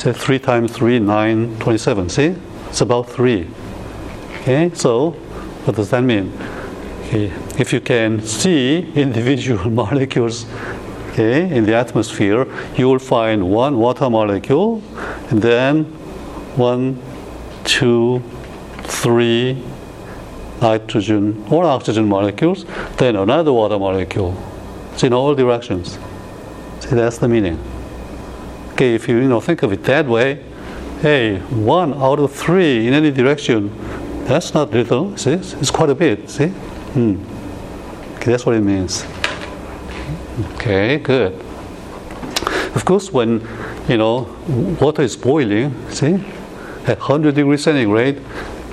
So 0.06 0.12
3 0.12 0.38
times 0.38 0.70
3, 0.70 1.00
9, 1.00 1.58
27. 1.58 2.08
See? 2.10 2.36
It's 2.68 2.80
about 2.80 3.10
3. 3.10 3.44
Okay? 4.36 4.70
So, 4.72 5.10
what 5.64 5.74
does 5.74 5.90
that 5.90 6.04
mean? 6.04 6.32
Okay. 7.00 7.32
If 7.58 7.72
you 7.72 7.80
can 7.80 8.22
see 8.22 8.88
individual 8.94 9.68
molecules 9.82 10.46
okay, 11.10 11.52
in 11.52 11.66
the 11.66 11.74
atmosphere, 11.74 12.46
you 12.76 12.88
will 12.88 13.00
find 13.00 13.50
one 13.50 13.78
water 13.78 14.08
molecule 14.08 14.80
and 15.30 15.42
then 15.42 15.86
one, 16.54 17.02
two, 17.64 18.22
three 18.84 19.60
nitrogen 20.62 21.44
or 21.50 21.64
oxygen 21.64 22.06
molecules, 22.06 22.64
then 22.98 23.16
another 23.16 23.52
water 23.52 23.76
molecule. 23.76 24.40
It's 24.92 25.02
in 25.02 25.12
all 25.12 25.34
directions. 25.34 25.98
See, 26.78 26.94
that's 26.94 27.18
the 27.18 27.26
meaning. 27.26 27.58
Okay, 28.76 28.94
if 28.94 29.08
you 29.08 29.16
you 29.16 29.26
know 29.26 29.40
think 29.40 29.62
of 29.62 29.72
it 29.72 29.84
that 29.84 30.06
way, 30.06 30.38
hey, 31.00 31.38
one 31.48 31.94
out 31.94 32.18
of 32.18 32.30
three 32.30 32.86
in 32.86 32.92
any 32.92 33.10
direction, 33.10 33.72
that's 34.26 34.52
not 34.52 34.70
little. 34.70 35.16
See, 35.16 35.32
it's 35.32 35.70
quite 35.70 35.88
a 35.88 35.94
bit. 35.94 36.28
See, 36.28 36.48
hmm. 36.48 37.16
okay, 38.16 38.32
that's 38.32 38.44
what 38.44 38.54
it 38.54 38.60
means. 38.60 39.06
Okay, 40.56 40.98
good. 40.98 41.32
Of 42.74 42.84
course, 42.84 43.10
when 43.10 43.40
you 43.88 43.96
know 43.96 44.28
water 44.78 45.00
is 45.00 45.16
boiling, 45.16 45.72
see, 45.88 46.16
at 46.86 46.98
100 46.98 47.34
degrees 47.34 47.62
centigrade, 47.64 48.20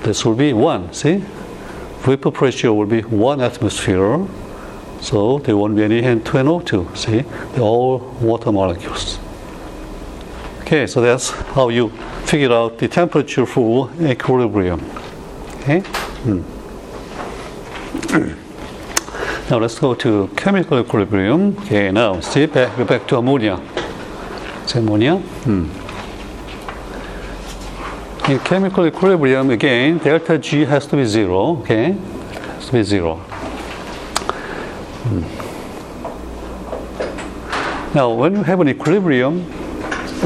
this 0.03 0.25
will 0.25 0.35
be 0.35 0.51
one. 0.51 0.91
See, 0.91 1.23
vapor 1.99 2.31
pressure 2.31 2.73
will 2.73 2.87
be 2.87 3.03
one 3.03 3.39
atmosphere, 3.39 4.27
so 4.99 5.39
there 5.39 5.55
won't 5.55 5.77
be 5.77 5.83
any 5.85 6.01
N2NO2. 6.01 6.97
See, 6.97 7.21
they're 7.53 7.61
all 7.63 7.99
water 8.19 8.51
molecules. 8.51 9.22
Okay, 10.73 10.87
so 10.87 11.01
that's 11.01 11.29
how 11.29 11.69
you 11.69 11.89
figure 12.25 12.51
out 12.51 12.79
the 12.79 12.87
temperature 12.87 13.45
for 13.45 13.91
equilibrium. 14.01 14.81
Okay. 15.59 15.81
Hmm. 16.25 16.41
now 19.51 19.59
let's 19.59 19.77
go 19.77 19.93
to 19.93 20.29
chemical 20.35 20.79
equilibrium. 20.79 21.55
Okay, 21.59 21.91
now 21.91 22.19
see 22.21 22.47
back 22.47 22.75
we're 22.75 22.85
back 22.85 23.07
to 23.09 23.17
ammonia. 23.17 23.61
It's 24.63 24.73
ammonia. 24.73 25.17
Hmm. 25.45 25.69
In 28.31 28.39
chemical 28.39 28.87
equilibrium, 28.87 29.51
again, 29.51 29.99
delta 29.99 30.39
G 30.39 30.65
has 30.65 30.87
to 30.87 30.95
be 30.95 31.05
zero. 31.05 31.57
Okay, 31.57 31.91
has 31.91 32.65
to 32.65 32.71
be 32.71 32.81
zero. 32.81 33.17
Hmm. 35.05 35.23
Now, 37.93 38.11
when 38.11 38.33
you 38.33 38.41
have 38.41 38.59
an 38.59 38.69
equilibrium, 38.69 39.62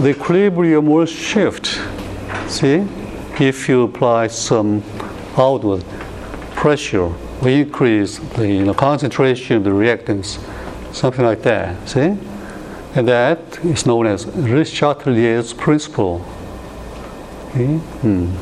the 0.02 0.10
equilibrium 0.10 0.86
will 0.86 1.06
shift. 1.06 1.82
See, 2.48 2.86
if 3.40 3.68
you 3.68 3.84
apply 3.84 4.28
some 4.28 4.84
outward 5.36 5.84
pressure, 6.56 7.12
we 7.42 7.62
increase 7.62 8.20
the 8.20 8.48
you 8.48 8.64
know, 8.64 8.74
concentration 8.74 9.58
of 9.58 9.64
the 9.64 9.72
reactants, 9.72 10.40
something 10.94 11.26
like 11.26 11.42
that. 11.44 11.90
See, 11.90 12.16
and 12.96 13.08
that 13.08 13.40
is 13.66 13.86
known 13.86 14.06
as 14.06 14.28
Le 14.28 14.64
Chatelier's 14.64 15.54
principle. 15.54 16.24
Okay? 17.50 17.78
Hmm. 17.78 18.36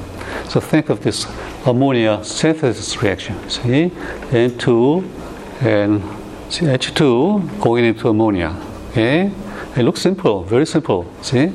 So 0.49 0.59
think 0.59 0.89
of 0.89 1.01
this 1.03 1.25
ammonia 1.65 2.23
synthesis 2.23 3.01
reaction. 3.01 3.49
See, 3.49 3.91
N2 4.29 5.61
and 5.61 6.01
H2 6.49 7.61
going 7.61 7.85
into 7.85 8.09
ammonia. 8.09 8.55
Okay. 8.89 9.31
It 9.77 9.83
looks 9.83 10.01
simple, 10.01 10.43
very 10.43 10.65
simple. 10.65 11.05
See? 11.21 11.51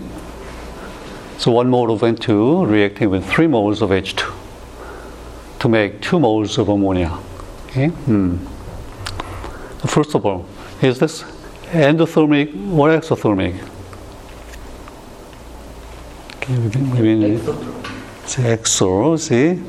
So 1.38 1.50
one 1.52 1.70
mole 1.70 1.90
of 1.90 2.02
N2 2.02 2.68
reacting 2.68 3.08
with 3.08 3.24
three 3.26 3.46
moles 3.46 3.80
of 3.80 3.90
H2 3.90 4.30
to 5.60 5.68
make 5.68 6.02
two 6.02 6.20
moles 6.20 6.58
of 6.58 6.68
ammonia. 6.68 7.18
Okay? 7.66 7.86
Hmm. 7.88 8.36
First 9.86 10.14
of 10.14 10.26
all, 10.26 10.46
is 10.82 10.98
this 10.98 11.22
endothermic 11.70 12.48
or 12.78 12.90
exothermic? 12.90 13.54
Okay, 16.36 16.56
maybe 17.00 17.34
it's 17.34 18.36
exo, 18.36 19.18
see? 19.18 19.62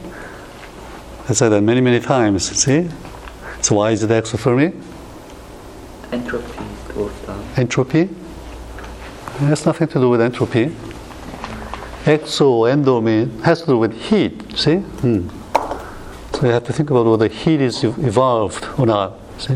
I 1.30 1.34
said 1.34 1.50
that 1.50 1.62
many, 1.62 1.80
many 1.80 2.02
times, 2.02 2.50
see? 2.52 2.90
So 3.62 3.76
why 3.76 3.92
is 3.92 4.04
it 4.04 4.10
exothermic? 4.10 4.74
Entropy 6.12 6.66
goes 6.94 7.14
down. 7.22 7.46
Entropy? 7.56 8.10
It 9.42 9.46
has 9.46 9.66
nothing 9.66 9.88
to 9.88 10.00
do 10.00 10.10
with 10.10 10.22
entropy. 10.22 10.68
Exo 12.06 12.70
endo 12.70 13.02
has 13.42 13.62
to 13.62 13.68
do 13.68 13.78
with 13.80 13.94
heat. 13.94 14.56
See? 14.56 14.78
Hmm. 14.78 15.30
So 16.34 16.46
you 16.46 16.52
have 16.54 16.64
to 16.66 16.74
think 16.74 16.92
about 16.92 17.08
whether 17.08 17.28
heat 17.28 17.60
is 17.60 17.84
evolved 17.84 18.68
or 18.78 18.86
not. 18.86 19.14
See? 19.40 19.56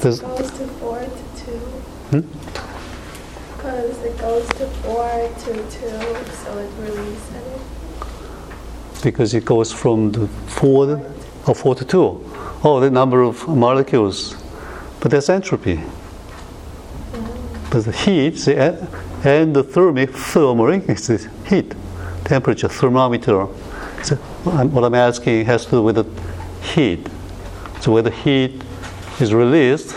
There's, 0.00 0.18
It 0.20 0.26
goes 0.26 0.50
to 0.50 0.66
four 0.78 0.98
to 0.98 1.44
two. 1.44 1.58
Hmm? 2.10 2.20
Because 3.56 3.98
it 4.04 4.18
goes 4.18 4.48
to 4.48 4.66
four 4.82 5.30
to 5.44 5.52
two, 5.70 6.32
so 6.42 6.58
it 6.58 6.70
releases 6.80 7.34
it. 7.36 9.02
because 9.04 9.34
it 9.34 9.44
goes 9.44 9.72
from 9.72 10.10
the 10.12 10.26
four 10.48 11.00
or 11.46 11.54
four 11.54 11.74
to 11.76 11.84
two. 11.84 12.24
Oh, 12.64 12.80
the 12.80 12.90
number 12.90 13.22
of 13.22 13.46
molecules. 13.46 14.34
But 15.00 15.12
that's 15.12 15.28
entropy. 15.28 15.80
But 17.70 17.84
the 17.84 17.92
heat, 17.92 18.30
the 18.30 18.52
e- 18.52 18.86
endothermic 19.22 20.10
thermal 20.10 20.68
is 20.68 21.06
the 21.06 21.30
heat, 21.46 21.74
temperature, 22.24 22.68
thermometer. 22.68 23.46
So 24.02 24.16
what 24.44 24.84
I'm 24.84 24.94
asking 24.94 25.44
has 25.46 25.64
to 25.66 25.70
do 25.72 25.82
with 25.82 25.96
the 25.96 26.06
heat. 26.62 27.06
So 27.80 27.92
whether 27.92 28.10
heat 28.10 28.62
is 29.20 29.34
released 29.34 29.94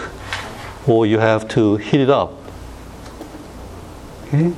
or 0.87 1.05
you 1.05 1.19
have 1.19 1.47
to 1.49 1.77
heat 1.77 2.01
it 2.01 2.09
up. 2.09 2.33
Okay? 4.27 4.51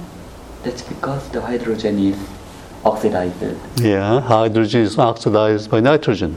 That's 0.63 0.81
because 0.81 1.29
the 1.29 1.41
hydrogen 1.41 1.99
is 1.99 2.17
oxidized. 2.85 3.43
Yeah, 3.79 4.21
hydrogen 4.21 4.81
is 4.81 4.97
oxidized 4.97 5.69
by 5.69 5.79
nitrogen. 5.81 6.35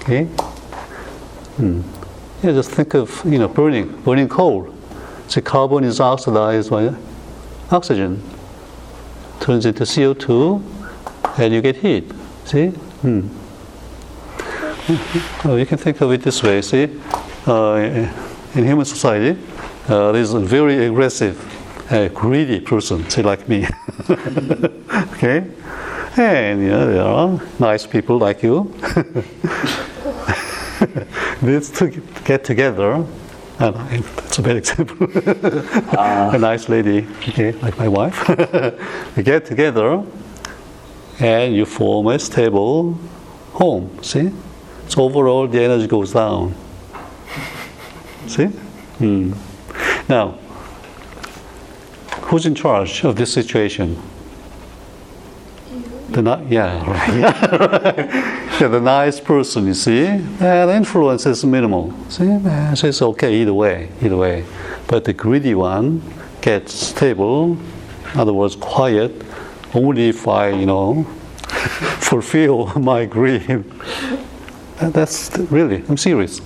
Okay? 0.00 0.24
Hmm. 1.56 1.82
Yeah, 2.42 2.50
just 2.50 2.72
think 2.72 2.94
of 2.94 3.24
you 3.24 3.38
know 3.38 3.46
burning, 3.46 4.02
burning 4.02 4.28
coal. 4.28 4.74
So 5.28 5.40
carbon 5.40 5.84
is 5.84 6.00
oxidized 6.00 6.70
by 6.70 6.92
oxygen, 7.70 8.20
turns 9.38 9.64
into 9.64 9.84
CO2, 9.84 10.60
and 11.38 11.54
you 11.54 11.60
get 11.60 11.76
heat. 11.76 12.10
See? 12.44 12.66
Hmm. 13.02 13.28
You 15.56 15.66
can 15.66 15.78
think 15.78 16.00
of 16.00 16.10
it 16.10 16.22
this 16.22 16.42
way. 16.42 16.60
See, 16.62 16.88
uh, 17.46 18.10
in 18.56 18.64
human 18.64 18.86
society, 18.86 19.38
uh, 19.88 20.10
there's 20.10 20.34
a 20.34 20.40
very 20.40 20.86
aggressive, 20.86 21.38
uh, 21.92 22.08
greedy 22.08 22.58
person, 22.58 23.08
say 23.08 23.22
like 23.22 23.48
me. 23.48 23.68
okay, 25.14 25.46
and 26.16 26.60
you 26.60 26.70
know 26.70 26.92
there 26.92 27.04
are 27.04 27.40
nice 27.60 27.86
people 27.86 28.18
like 28.18 28.42
you. 28.42 28.74
these 31.42 31.70
two 31.70 32.02
get 32.24 32.44
together. 32.44 33.04
And 33.58 34.04
it's 34.18 34.38
a 34.38 34.42
bad 34.42 34.56
example. 34.56 35.08
a 36.34 36.38
nice 36.38 36.68
lady, 36.68 37.06
okay, 37.18 37.52
like 37.52 37.76
my 37.78 37.88
wife. 37.88 38.28
you 39.16 39.22
get 39.22 39.44
together 39.44 40.04
and 41.20 41.54
you 41.54 41.64
form 41.64 42.06
a 42.08 42.18
stable 42.18 42.98
home. 43.52 44.02
See? 44.02 44.32
So 44.88 45.02
overall, 45.02 45.46
the 45.46 45.62
energy 45.62 45.86
goes 45.86 46.12
down. 46.12 46.54
See? 48.26 48.46
Hmm. 48.46 49.32
Now, 50.08 50.38
who's 52.22 52.46
in 52.46 52.54
charge 52.54 53.04
of 53.04 53.16
this 53.16 53.32
situation? 53.32 54.00
The 56.12 56.20
ni- 56.22 56.54
yeah, 56.54 56.84
yeah, 58.60 58.68
the 58.68 58.80
nice 58.80 59.18
person, 59.18 59.66
you 59.66 59.72
see, 59.72 60.04
and 60.04 60.70
influence 60.70 61.24
is 61.24 61.42
minimal. 61.44 61.94
See, 62.10 62.30
uh, 62.30 62.74
so 62.74 62.88
it's 62.88 63.00
okay 63.00 63.34
either 63.40 63.54
way, 63.54 63.88
either 64.02 64.16
way. 64.18 64.44
But 64.88 65.04
the 65.04 65.14
greedy 65.14 65.54
one 65.54 66.02
gets 66.42 66.74
stable, 66.74 67.56
in 68.12 68.20
other 68.20 68.34
words, 68.34 68.56
quiet, 68.56 69.12
only 69.74 70.10
if 70.10 70.28
I, 70.28 70.50
you 70.50 70.66
know, 70.66 71.04
fulfill 72.00 72.66
my 72.78 73.06
greed. 73.06 73.48
And 73.48 74.92
That's 74.92 75.30
really, 75.50 75.82
I'm 75.88 75.96
serious. 75.96 76.42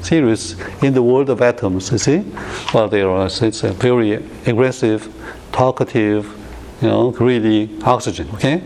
Serious 0.00 0.56
in 0.82 0.92
the 0.94 1.02
world 1.02 1.30
of 1.30 1.40
atoms, 1.40 1.92
you 1.92 1.98
see? 1.98 2.24
Well, 2.74 2.88
there 2.88 3.08
are, 3.08 3.26
it's 3.26 3.62
a 3.62 3.72
very 3.72 4.14
aggressive, 4.44 5.08
talkative, 5.52 6.26
you 6.80 6.88
know, 6.88 7.12
greedy 7.12 7.70
oxygen, 7.84 8.28
okay? 8.34 8.60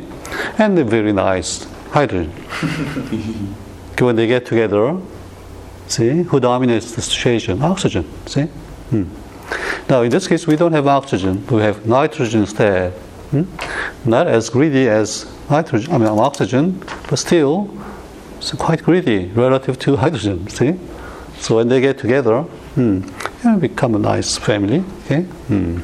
And 0.59 0.79
a 0.79 0.85
very 0.85 1.13
nice 1.13 1.67
hydrogen. 1.91 2.33
When 3.99 4.17
they 4.17 4.27
get 4.27 4.45
together, 4.45 4.99
see, 5.89 6.23
who 6.23 6.39
dominates 6.39 6.93
the 6.93 7.01
situation? 7.01 7.63
Oxygen, 7.63 8.05
see? 8.27 8.43
Hmm. 8.91 9.05
Now, 9.89 10.03
in 10.03 10.11
this 10.11 10.29
case, 10.29 10.47
we 10.47 10.57
don't 10.57 10.73
have 10.73 10.87
oxygen, 10.87 11.47
we 11.47 11.63
have 11.63 11.87
nitrogen 11.87 12.41
instead. 12.41 12.93
Hmm? 13.31 13.45
Not 14.05 14.27
as 14.27 14.51
greedy 14.51 14.89
as 14.89 15.27
nitrogen, 15.49 15.93
I 15.95 15.99
mean, 15.99 16.09
oxygen, 16.09 16.83
but 17.09 17.19
still 17.19 17.71
it's 18.39 18.53
quite 18.53 18.83
greedy 18.83 19.27
relative 19.35 19.79
to 19.81 19.97
hydrogen, 20.05 20.49
see? 20.49 20.75
So 21.39 21.57
when 21.57 21.69
they 21.69 21.81
get 21.81 21.99
together, 21.99 22.43
hmm, 22.75 23.01
they 23.43 23.69
become 23.69 23.95
a 23.95 23.99
nice 23.99 24.37
family, 24.37 24.85
okay? 25.05 25.23
Hmm. 25.49 25.81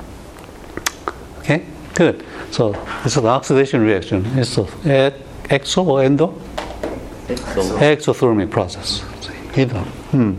Good. 1.95 2.25
So 2.51 2.73
this 3.03 3.13
is 3.13 3.17
an 3.19 3.27
oxidation 3.27 3.83
reaction. 3.83 4.25
It's 4.39 4.57
a 4.59 4.63
e- 4.63 5.13
exo 5.49 5.87
or 5.87 6.03
endo? 6.03 6.29
Exo. 7.29 7.79
Exothermic 7.79 8.51
process. 8.51 9.03
Up. 9.55 9.87
Hmm. 10.13 10.33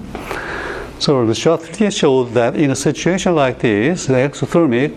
So 0.97 1.25
the 1.27 1.35
shot 1.35 1.63
here 1.75 1.91
showed 1.91 2.33
that 2.33 2.55
in 2.55 2.71
a 2.71 2.75
situation 2.75 3.35
like 3.35 3.59
this, 3.59 4.07
the 4.07 4.13
exothermic, 4.13 4.91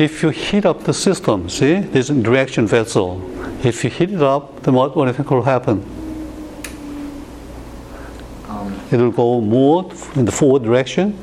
if 0.00 0.22
you 0.22 0.30
heat 0.30 0.64
up 0.64 0.84
the 0.84 0.94
system, 0.94 1.48
see, 1.50 1.80
this 1.80 2.08
reaction 2.10 2.66
vessel, 2.66 3.20
if 3.62 3.84
you 3.84 3.90
heat 3.90 4.12
it 4.12 4.22
up, 4.22 4.62
then 4.62 4.72
what, 4.74 4.96
what 4.96 5.04
do 5.04 5.10
you 5.10 5.14
think 5.16 5.30
will 5.30 5.42
happen? 5.42 5.84
Um, 8.48 8.80
It 8.90 8.96
will 8.96 9.10
go 9.10 9.40
more 9.42 9.90
in 10.14 10.24
the 10.24 10.32
forward 10.32 10.62
direction, 10.62 11.18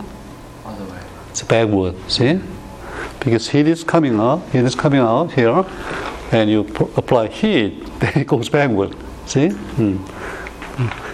other 0.66 0.86
way. 0.86 1.00
it's 1.32 1.42
backward, 1.42 1.96
see? 2.08 2.40
Because 3.20 3.50
heat 3.50 3.68
is 3.68 3.84
coming 3.84 4.20
out, 4.20 4.44
heat 4.52 4.64
is 4.64 4.76
coming 4.76 5.00
out 5.00 5.32
here, 5.34 5.66
and 6.32 6.50
you 6.50 6.64
p- 6.64 6.86
apply 6.96 7.28
heat, 7.28 7.86
then 8.00 8.14
it 8.16 8.28
goes 8.28 8.50
backward, 8.50 8.96
see? 9.26 9.50
Hmm. 9.50 9.98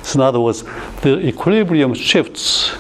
So, 0.03 0.19
in 0.19 0.21
other 0.21 0.39
words, 0.39 0.63
the 1.01 1.19
equilibrium 1.25 1.93
shifts 1.93 2.75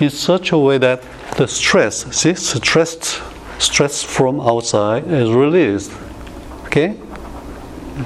in 0.00 0.10
such 0.10 0.52
a 0.52 0.58
way 0.58 0.78
that 0.78 1.02
the 1.36 1.48
stress, 1.48 2.04
see, 2.14 2.34
stress, 2.34 3.20
stress 3.58 4.02
from 4.02 4.40
outside 4.40 5.10
is 5.10 5.30
released, 5.30 5.92
okay? 6.66 6.96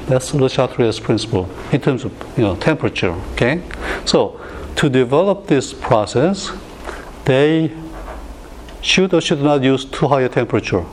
That's 0.06 0.32
the 0.32 0.48
Chatelier's 0.48 0.98
principle 0.98 1.48
in 1.70 1.80
terms 1.80 2.04
of 2.04 2.12
you 2.36 2.44
know 2.44 2.56
temperature. 2.56 3.12
Okay, 3.32 3.62
so 4.06 4.40
to 4.76 4.88
develop 4.88 5.46
this 5.46 5.74
process, 5.74 6.50
they 7.24 7.70
should 8.82 9.14
or 9.14 9.20
should 9.20 9.40
not 9.40 9.62
use 9.62 9.84
too 9.84 10.08
high 10.08 10.22
a 10.22 10.28
temperature 10.28 10.84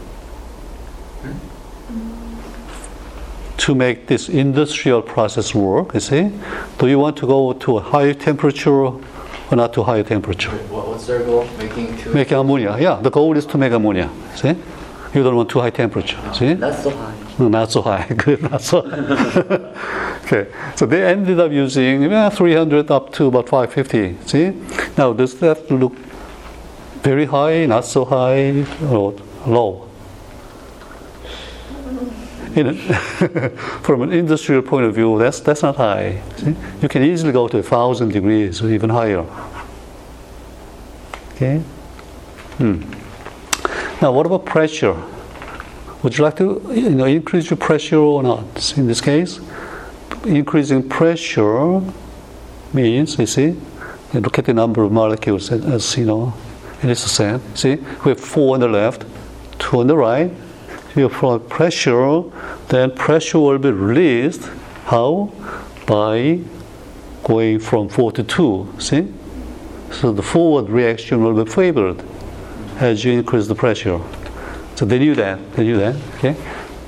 to 3.57 3.75
make 3.75 4.07
this 4.07 4.29
industrial 4.29 5.01
process 5.01 5.53
work. 5.53 5.93
You 5.93 5.99
see, 5.99 6.31
do 6.77 6.87
you 6.87 6.97
want 6.97 7.17
to 7.17 7.27
go 7.27 7.53
to 7.53 7.77
a 7.77 7.81
high 7.81 8.13
temperature 8.13 8.71
or 8.71 9.01
not 9.51 9.73
to 9.73 9.83
high 9.83 10.01
temperature? 10.03 10.51
What's 10.69 11.07
their 11.07 11.23
goal? 11.23 11.47
Making 11.57 11.97
two. 11.97 12.13
Make 12.13 12.31
ammonia. 12.31 12.77
Yeah, 12.79 13.01
the 13.01 13.11
goal 13.11 13.35
is 13.35 13.45
to 13.47 13.57
make 13.57 13.73
ammonia. 13.73 14.09
See, 14.35 14.55
you 15.13 15.23
don't 15.23 15.35
want 15.35 15.49
too 15.49 15.59
high 15.59 15.71
temperature. 15.71 16.17
See. 16.33 16.53
Not 16.53 16.75
so 16.75 16.91
high. 16.91 17.15
No, 17.37 17.47
not 17.47 17.71
so 17.71 17.81
high. 17.81 18.07
Good, 18.17 18.43
not 18.43 18.61
so 18.61 18.81
high. 18.81 20.19
okay, 20.23 20.47
so 20.75 20.85
they 20.85 21.03
ended 21.03 21.39
up 21.39 21.51
using 21.51 22.11
uh, 22.13 22.29
300 22.29 22.89
up 22.91 23.11
to 23.13 23.25
about 23.27 23.49
550. 23.49 24.17
See, 24.27 24.53
now 24.97 25.11
does 25.13 25.37
that 25.39 25.69
look 25.69 25.93
very 27.01 27.25
high, 27.25 27.65
not 27.65 27.85
so 27.85 28.05
high, 28.05 28.65
or 28.83 29.13
low? 29.45 29.89
In 32.55 32.75
from 33.83 34.01
an 34.01 34.11
industrial 34.11 34.61
point 34.61 34.85
of 34.85 34.95
view, 34.95 35.17
that's 35.19 35.39
that's 35.39 35.61
not 35.61 35.75
high. 35.75 36.21
See? 36.37 36.55
You 36.81 36.89
can 36.89 37.03
easily 37.03 37.31
go 37.31 37.47
to 37.47 37.59
a 37.59 37.63
thousand 37.63 38.09
degrees 38.11 38.61
or 38.61 38.69
even 38.69 38.89
higher. 38.89 39.25
Okay. 41.35 41.59
Hmm. 42.57 42.81
Now, 44.01 44.11
what 44.11 44.25
about 44.25 44.45
pressure? 44.45 44.95
Would 46.03 46.17
you 46.17 46.23
like 46.23 46.37
to 46.37 46.61
you 46.73 46.89
know, 46.89 47.05
increase 47.05 47.49
your 47.49 47.57
pressure 47.57 47.97
or 47.97 48.23
not? 48.23 48.77
In 48.77 48.87
this 48.87 49.01
case, 49.01 49.39
increasing 50.25 50.87
pressure 50.87 51.81
means, 52.73 53.19
you 53.19 53.25
see, 53.25 53.55
you 54.13 54.19
look 54.21 54.39
at 54.39 54.45
the 54.45 54.53
number 54.53 54.83
of 54.83 54.91
molecules 54.91 55.51
as, 55.51 55.65
as 55.65 55.97
you 55.97 56.05
know, 56.05 56.33
it 56.83 56.89
is 56.89 57.03
the 57.03 57.09
same. 57.09 57.55
See, 57.55 57.75
we 58.05 58.09
have 58.09 58.19
four 58.19 58.55
on 58.55 58.61
the 58.61 58.67
left, 58.67 59.05
two 59.59 59.79
on 59.79 59.87
the 59.87 59.97
right. 59.97 60.31
You 60.95 61.05
apply 61.05 61.37
pressure, 61.39 62.23
then 62.69 62.95
pressure 62.95 63.39
will 63.39 63.57
be 63.57 63.71
released. 63.71 64.49
How? 64.85 65.31
By 65.85 66.39
going 67.23 67.59
from 67.59 67.89
four 67.89 68.11
to 68.13 68.23
two. 68.23 68.73
See? 68.79 69.07
So 69.91 70.11
the 70.11 70.21
forward 70.21 70.69
reaction 70.69 71.23
will 71.23 71.43
be 71.43 71.49
favored 71.49 72.03
as 72.77 73.03
you 73.03 73.11
increase 73.11 73.47
the 73.47 73.55
pressure. 73.55 73.99
So 74.75 74.85
they 74.85 74.99
knew 74.99 75.15
that. 75.15 75.53
They 75.53 75.63
knew 75.63 75.77
that. 75.77 75.95
Okay. 76.15 76.35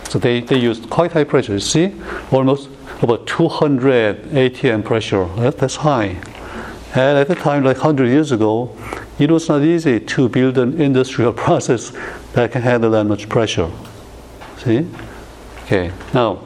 So 0.10 0.20
they, 0.20 0.42
they 0.42 0.58
used 0.58 0.90
quite 0.90 1.12
high 1.12 1.24
pressure. 1.24 1.54
You 1.54 1.60
see, 1.60 1.94
almost 2.32 2.70
about 3.02 3.28
200 3.28 4.24
atm 4.32 4.84
pressure. 4.84 5.26
That, 5.36 5.58
that's 5.58 5.78
high. 5.78 6.22
And 6.94 7.18
at 7.18 7.28
the 7.28 7.36
time, 7.36 7.64
like 7.64 7.78
100 7.78 8.08
years 8.08 8.32
ago, 8.32 8.76
it 9.22 9.30
was 9.30 9.48
not 9.48 9.62
easy 9.62 10.00
to 10.00 10.28
build 10.30 10.58
an 10.58 10.82
industrial 10.82 11.32
process 11.46 11.92
that 12.34 12.52
can 12.52 12.64
handle 12.64 12.90
that 12.92 13.04
much 13.04 13.30
pressure. 13.30 13.70
See? 14.58 14.88
Okay. 15.64 15.92
Now, 16.14 16.38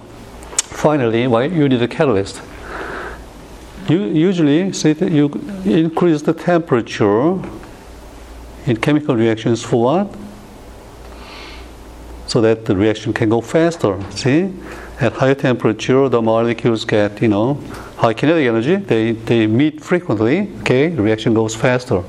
finally, 0.58 1.26
why 1.28 1.46
you 1.46 1.70
need 1.70 1.82
a 1.82 1.88
catalyst? 1.88 2.42
You 3.88 4.04
usually 4.04 4.74
see 4.74 4.94
that 4.94 5.12
you 5.12 5.30
increase 5.64 6.22
the 6.24 6.34
temperature 6.34 7.40
in 8.66 8.78
chemical 8.78 9.16
reactions 9.16 9.64
for 9.64 9.84
what? 9.84 10.16
So 12.28 12.42
that 12.42 12.66
the 12.66 12.76
reaction 12.76 13.14
can 13.14 13.30
go 13.30 13.40
faster. 13.40 14.02
See? 14.12 14.52
At 15.00 15.14
higher 15.14 15.36
temperature, 15.36 16.10
the 16.10 16.22
molecules 16.22 16.84
get, 16.84 17.22
you 17.22 17.28
know, 17.28 17.54
high 17.98 18.14
kinetic 18.14 18.48
energy. 18.48 18.76
They, 18.78 19.12
they 19.12 19.48
meet 19.48 19.84
frequently. 19.84 20.52
Okay, 20.62 20.90
the 20.90 21.02
reaction 21.02 21.34
goes 21.34 21.56
faster. 21.56 22.04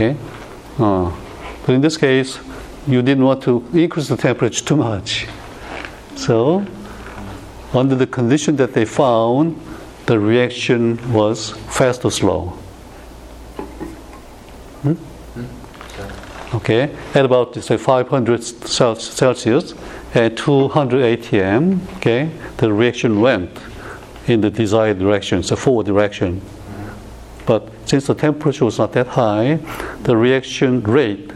Okay, 0.00 0.16
uh, 0.78 1.14
but 1.66 1.74
in 1.74 1.82
this 1.82 1.98
case, 1.98 2.38
you 2.86 3.02
didn't 3.02 3.22
want 3.22 3.42
to 3.42 3.62
increase 3.74 4.08
the 4.08 4.16
temperature 4.16 4.64
too 4.64 4.76
much. 4.76 5.26
So, 6.16 6.64
under 7.74 7.94
the 7.94 8.06
condition 8.06 8.56
that 8.56 8.72
they 8.72 8.86
found, 8.86 9.60
the 10.06 10.18
reaction 10.18 10.96
was 11.12 11.50
fast 11.68 12.06
or 12.06 12.10
slow. 12.10 12.46
Hmm? 14.80 14.94
Okay, 16.54 16.96
at 17.14 17.26
about 17.26 17.54
say 17.56 17.76
500 17.76 18.42
Celsius 18.42 19.74
and 20.14 20.34
200 20.34 21.18
atm, 21.18 21.78
okay, 21.98 22.30
the 22.56 22.72
reaction 22.72 23.20
went 23.20 23.50
in 24.28 24.40
the 24.40 24.48
desired 24.48 24.98
direction, 24.98 25.42
so 25.42 25.56
forward 25.56 25.84
direction. 25.84 26.40
But 27.50 27.68
since 27.84 28.06
the 28.06 28.14
temperature 28.14 28.64
was 28.64 28.78
not 28.78 28.92
that 28.92 29.08
high, 29.08 29.58
the 30.04 30.16
reaction 30.16 30.82
rate, 30.82 31.32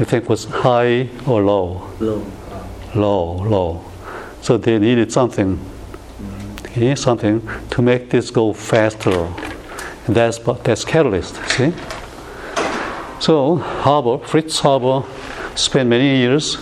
I 0.00 0.02
think, 0.02 0.28
was 0.28 0.46
high 0.46 1.08
or 1.24 1.40
low 1.40 1.88
Low. 2.00 2.26
low, 2.96 3.34
low. 3.48 3.84
So 4.42 4.58
they 4.58 4.76
needed 4.80 5.12
something, 5.12 5.60
okay, 6.62 6.96
something 6.96 7.48
to 7.70 7.80
make 7.80 8.10
this 8.10 8.32
go 8.32 8.52
faster. 8.52 9.32
And 10.08 10.16
that's 10.16 10.38
that's 10.64 10.84
catalyst. 10.84 11.36
See. 11.50 11.72
So 13.20 13.54
Haber, 13.84 14.18
Fritz 14.26 14.58
Haber, 14.58 15.04
spent 15.54 15.88
many 15.88 16.16
years, 16.16 16.56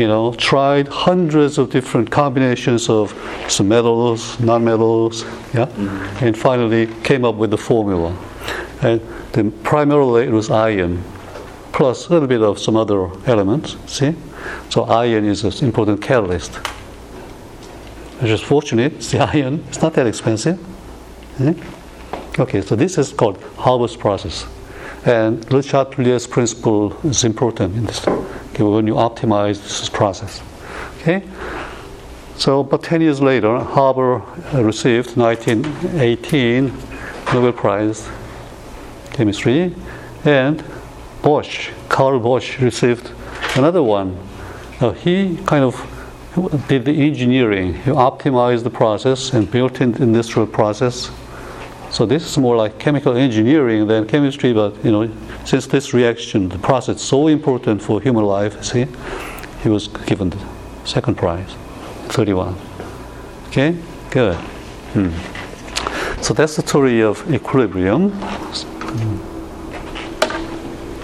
you 0.00 0.08
know, 0.08 0.32
tried 0.32 0.88
hundreds 0.88 1.58
of 1.58 1.68
different 1.68 2.10
combinations 2.10 2.88
of 2.88 3.12
some 3.48 3.68
metals, 3.68 4.40
non-metals, 4.40 5.24
yeah, 5.52 5.68
and 6.22 6.38
finally 6.38 6.86
came 7.04 7.22
up 7.22 7.34
with 7.34 7.50
the 7.50 7.58
formula. 7.58 8.16
And 8.80 9.02
then 9.32 9.52
primarily 9.62 10.24
it 10.24 10.30
was 10.30 10.50
iron, 10.50 11.04
plus 11.72 12.08
a 12.08 12.12
little 12.14 12.28
bit 12.28 12.40
of 12.40 12.58
some 12.58 12.76
other 12.76 13.10
elements. 13.28 13.76
See, 13.86 14.14
so 14.70 14.84
iron 14.84 15.26
is 15.26 15.44
an 15.44 15.66
important 15.66 16.00
catalyst. 16.00 16.58
I'm 18.22 18.26
just 18.26 18.44
fortunate, 18.44 18.94
it's 18.94 19.10
the 19.12 19.18
iron. 19.20 19.62
It's 19.68 19.82
not 19.82 19.92
that 19.94 20.06
expensive. 20.06 20.58
Eh? 21.40 21.52
Okay, 22.38 22.62
so 22.62 22.74
this 22.74 22.96
is 22.96 23.12
called 23.12 23.36
Haber's 23.58 23.96
process. 23.96 24.46
And 25.04 25.50
Le 25.52 25.62
Chatelier's 25.62 26.26
principle 26.26 26.98
is 27.04 27.22
important 27.24 27.76
in 27.76 27.84
this. 27.84 28.06
Okay, 28.60 28.68
when 28.68 28.86
you 28.86 28.94
optimize 28.94 29.62
this 29.62 29.88
process. 29.88 30.42
Okay? 30.98 31.22
So, 32.36 32.62
but 32.62 32.82
10 32.82 33.00
years 33.00 33.22
later, 33.22 33.58
Haber 33.58 34.20
uh, 34.52 34.62
received 34.62 35.16
1918 35.16 36.66
Nobel 37.32 37.52
Prize 37.52 38.06
chemistry, 39.12 39.74
and 40.26 40.62
Bosch, 41.22 41.70
Carl 41.88 42.20
Bosch, 42.20 42.60
received 42.60 43.10
another 43.56 43.82
one. 43.82 44.18
He 44.96 45.38
kind 45.46 45.64
of 45.64 46.66
did 46.68 46.84
the 46.84 46.92
engineering, 46.92 47.74
he 47.74 47.90
optimized 47.90 48.64
the 48.64 48.70
process 48.70 49.32
and 49.32 49.50
built 49.50 49.80
in 49.80 49.92
the 49.92 50.02
industrial 50.02 50.46
process 50.46 51.10
so 51.90 52.06
this 52.06 52.24
is 52.24 52.38
more 52.38 52.56
like 52.56 52.78
chemical 52.78 53.16
engineering 53.16 53.86
than 53.86 54.06
chemistry, 54.06 54.52
but 54.52 54.82
you 54.84 54.92
know, 54.92 55.10
since 55.44 55.66
this 55.66 55.92
reaction, 55.92 56.48
the 56.48 56.58
process 56.58 56.96
is 56.96 57.02
so 57.02 57.26
important 57.26 57.82
for 57.82 58.00
human 58.00 58.24
life, 58.24 58.62
see, 58.62 58.86
he 59.62 59.68
was 59.68 59.88
given 59.88 60.30
the 60.30 60.38
second 60.84 61.16
prize, 61.16 61.54
31. 62.08 62.56
Okay, 63.48 63.76
good. 64.10 64.36
Hmm. 64.94 65.10
So 66.22 66.34
that's 66.34 66.56
the 66.56 66.62
theory 66.62 67.02
of 67.02 67.28
equilibrium. 67.32 68.12